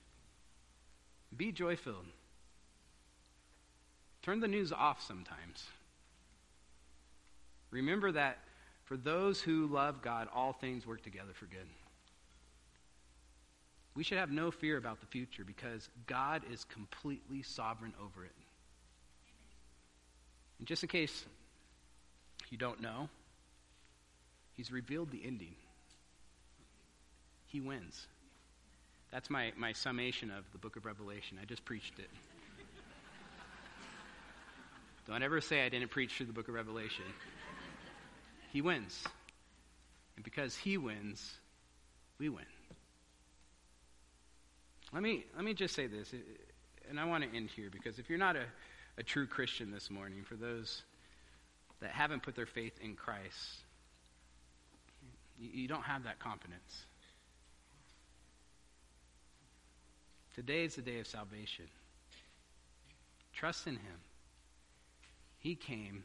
be 1.36 1.52
joy 1.52 1.76
filled. 1.76 2.06
Turn 4.22 4.40
the 4.40 4.48
news 4.48 4.72
off 4.72 5.02
sometimes. 5.02 5.66
Remember 7.70 8.12
that 8.12 8.38
for 8.84 8.96
those 8.96 9.40
who 9.40 9.66
love 9.66 10.02
God, 10.02 10.28
all 10.34 10.52
things 10.52 10.86
work 10.86 11.02
together 11.02 11.32
for 11.32 11.46
good. 11.46 11.66
We 13.94 14.04
should 14.04 14.18
have 14.18 14.30
no 14.30 14.50
fear 14.50 14.76
about 14.76 15.00
the 15.00 15.06
future 15.06 15.44
because 15.44 15.88
God 16.06 16.42
is 16.52 16.64
completely 16.64 17.42
sovereign 17.42 17.94
over 18.00 18.24
it. 18.24 18.32
And 20.58 20.66
just 20.66 20.82
in 20.82 20.88
case 20.88 21.24
you 22.50 22.58
don't 22.58 22.80
know, 22.80 23.08
He's 24.56 24.70
revealed 24.70 25.10
the 25.10 25.22
ending. 25.24 25.54
He 27.46 27.60
wins. 27.60 28.06
That's 29.10 29.30
my, 29.30 29.52
my 29.56 29.72
summation 29.72 30.30
of 30.30 30.44
the 30.52 30.58
book 30.58 30.76
of 30.76 30.84
Revelation. 30.84 31.38
I 31.40 31.46
just 31.46 31.64
preached 31.64 31.98
it. 31.98 32.10
Don't 35.10 35.24
ever 35.24 35.40
say 35.40 35.66
I 35.66 35.68
didn't 35.68 35.90
preach 35.90 36.12
through 36.12 36.26
the 36.26 36.32
book 36.32 36.46
of 36.46 36.54
Revelation. 36.54 37.04
He 38.52 38.62
wins. 38.62 39.02
And 40.14 40.24
because 40.24 40.56
he 40.56 40.78
wins, 40.78 41.34
we 42.20 42.28
win. 42.28 42.44
Let 44.92 45.02
me, 45.02 45.24
let 45.34 45.44
me 45.44 45.52
just 45.52 45.74
say 45.74 45.88
this, 45.88 46.14
and 46.88 47.00
I 47.00 47.06
want 47.06 47.24
to 47.24 47.36
end 47.36 47.50
here 47.50 47.70
because 47.72 47.98
if 47.98 48.08
you're 48.08 48.20
not 48.20 48.36
a, 48.36 48.44
a 48.98 49.02
true 49.02 49.26
Christian 49.26 49.72
this 49.72 49.90
morning, 49.90 50.22
for 50.22 50.36
those 50.36 50.82
that 51.80 51.90
haven't 51.90 52.22
put 52.22 52.36
their 52.36 52.46
faith 52.46 52.78
in 52.80 52.94
Christ, 52.94 53.58
you, 55.40 55.50
you 55.52 55.68
don't 55.68 55.82
have 55.82 56.04
that 56.04 56.20
confidence. 56.20 56.84
Today 60.36 60.62
is 60.62 60.76
the 60.76 60.82
day 60.82 61.00
of 61.00 61.08
salvation. 61.08 61.66
Trust 63.32 63.66
in 63.66 63.74
Him. 63.74 63.98
He 65.40 65.54
came, 65.54 66.04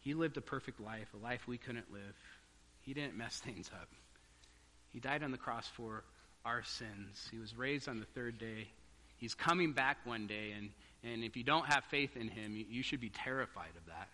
He 0.00 0.14
lived 0.14 0.36
a 0.36 0.40
perfect 0.40 0.80
life, 0.80 1.08
a 1.14 1.22
life 1.22 1.46
we 1.46 1.58
couldn't 1.58 1.92
live. 1.92 2.16
He 2.80 2.94
didn't 2.94 3.16
mess 3.16 3.36
things 3.44 3.70
up. 3.74 3.88
He 4.90 5.00
died 5.00 5.22
on 5.22 5.30
the 5.30 5.38
cross 5.38 5.68
for 5.68 6.04
our 6.44 6.62
sins. 6.62 7.28
He 7.30 7.38
was 7.38 7.54
raised 7.54 7.88
on 7.88 8.00
the 8.00 8.06
third 8.06 8.38
day. 8.38 8.68
He's 9.18 9.34
coming 9.34 9.72
back 9.72 9.98
one 10.04 10.26
day, 10.26 10.52
and, 10.56 10.70
and 11.02 11.24
if 11.24 11.36
you 11.36 11.42
don't 11.42 11.66
have 11.66 11.84
faith 11.84 12.16
in 12.16 12.28
him, 12.28 12.54
you, 12.54 12.64
you 12.68 12.82
should 12.82 13.00
be 13.00 13.10
terrified 13.10 13.72
of 13.76 13.84
that. 13.86 14.08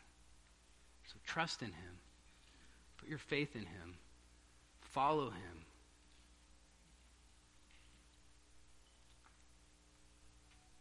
So 1.07 1.17
trust 1.25 1.63
in 1.63 1.69
him. 1.69 1.99
Put 2.97 3.09
your 3.09 3.19
faith 3.19 3.55
in 3.55 3.63
him. 3.67 3.95
Follow 4.81 5.27
him. 5.27 5.65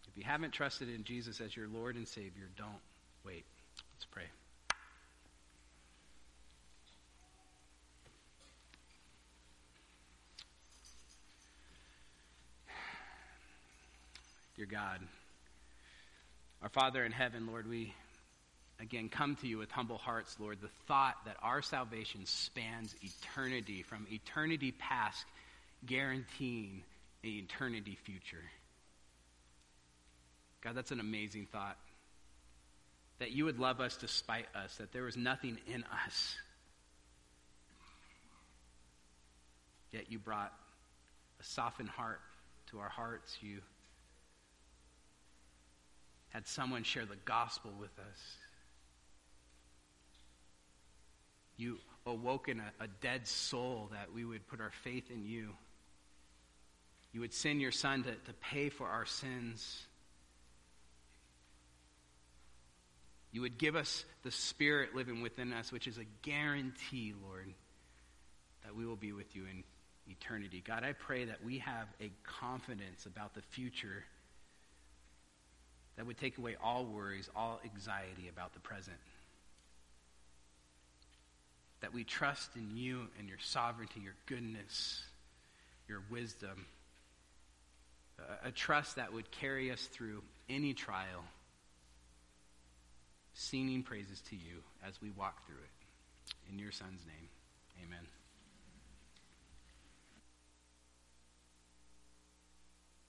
If 0.08 0.18
you 0.18 0.24
haven't 0.24 0.52
trusted 0.52 0.90
in 0.90 1.04
Jesus 1.04 1.42
as 1.42 1.56
your 1.56 1.68
Lord 1.68 1.96
and 1.96 2.08
Savior, 2.08 2.50
don't 2.56 2.70
wait. 3.26 3.46
Let's 4.04 4.12
pray. 4.12 4.24
Dear 14.58 14.66
God, 14.66 15.00
our 16.62 16.68
Father 16.68 17.06
in 17.06 17.14
heaven, 17.14 17.48
Lord, 17.48 17.70
we 17.70 17.94
again 18.82 19.08
come 19.08 19.38
to 19.38 19.48
you 19.48 19.58
with 19.58 19.72
humble 19.72 19.98
hearts, 19.98 20.36
Lord. 20.38 20.60
The 20.62 20.68
thought 20.88 21.16
that 21.26 21.38
our 21.42 21.62
salvation 21.62 22.26
spans 22.26 22.94
eternity, 23.02 23.84
from 23.84 24.06
eternity 24.12 24.74
past, 24.74 25.26
guaranteeing 25.86 26.84
an 27.24 27.30
eternity 27.30 27.98
future. 28.04 28.44
God, 30.62 30.76
that's 30.76 30.92
an 30.92 31.00
amazing 31.00 31.48
thought. 31.54 31.78
That 33.24 33.32
you 33.32 33.46
would 33.46 33.58
love 33.58 33.80
us 33.80 33.96
despite 33.96 34.48
us, 34.54 34.76
that 34.80 34.92
there 34.92 35.04
was 35.04 35.16
nothing 35.16 35.58
in 35.74 35.86
us. 36.06 36.36
Yet 39.94 40.12
you 40.12 40.20
brought 40.20 40.52
a 41.40 41.44
softened 41.46 41.88
heart 41.88 42.20
to 42.72 42.80
our 42.80 42.90
hearts. 42.90 43.38
You 43.40 43.60
had 46.32 46.46
someone 46.46 46.84
share 46.84 47.06
the 47.06 47.16
gospel 47.24 47.72
with 47.80 47.98
us. 47.98 48.20
You 51.56 51.78
awoken 52.06 52.60
a, 52.60 52.84
a 52.84 52.88
dead 53.00 53.26
soul 53.26 53.90
that 53.94 54.12
we 54.14 54.26
would 54.26 54.46
put 54.50 54.60
our 54.60 54.74
faith 54.84 55.10
in 55.10 55.24
you. 55.24 55.52
You 57.14 57.22
would 57.22 57.34
send 57.34 57.62
your 57.62 57.72
son 57.72 58.04
to, 58.04 58.12
to 58.12 58.34
pay 58.42 58.68
for 58.68 58.86
our 58.86 59.06
sins. 59.06 59.84
You 63.34 63.42
would 63.42 63.58
give 63.58 63.76
us 63.76 64.06
the 64.22 64.32
Spirit 64.32 64.96
living 64.96 65.22
within 65.22 65.52
us, 65.52 65.72
which 65.72 65.88
is 65.88 65.98
a 65.98 66.06
guarantee, 66.22 67.14
Lord, 67.28 67.52
that 68.64 68.76
we 68.76 68.86
will 68.86 68.96
be 68.96 69.12
with 69.12 69.36
you 69.36 69.44
in 69.52 69.64
eternity. 70.08 70.64
God, 70.66 70.84
I 70.84 70.94
pray 70.94 71.26
that 71.26 71.44
we 71.44 71.58
have 71.58 71.88
a 72.00 72.12
confidence 72.24 73.08
about 73.08 73.34
the 73.34 73.42
future 73.42 74.06
that 75.98 76.06
would 76.06 76.18
take 76.18 76.38
away 76.38 76.56
all 76.64 76.86
worries, 76.86 77.30
all 77.36 77.60
anxiety 77.66 78.30
about 78.30 78.54
the 78.54 78.60
present. 78.60 78.98
That 81.82 81.94
we 81.94 82.04
trust 82.04 82.56
in 82.56 82.78
you 82.78 83.08
and 83.20 83.28
your 83.28 83.40
sovereignty, 83.40 84.00
your 84.00 84.16
goodness, 84.28 85.02
your 85.88 86.04
wisdom. 86.10 86.66
A, 88.44 88.50
a 88.50 88.52
trust 88.52 88.96
that 88.98 89.12
would 89.12 89.30
carry 89.32 89.72
us 89.72 89.82
through 89.92 90.22
any 90.50 90.74
trial, 90.74 91.24
singing 93.34 93.84
praises 93.84 94.22
to 94.30 94.36
you 94.36 94.64
as 94.86 95.02
we 95.02 95.10
walk 95.12 95.46
through 95.46 95.58
it. 95.58 96.52
In 96.52 96.60
your 96.60 96.72
Son's 96.72 97.06
name, 97.06 97.30
amen. 97.84 98.06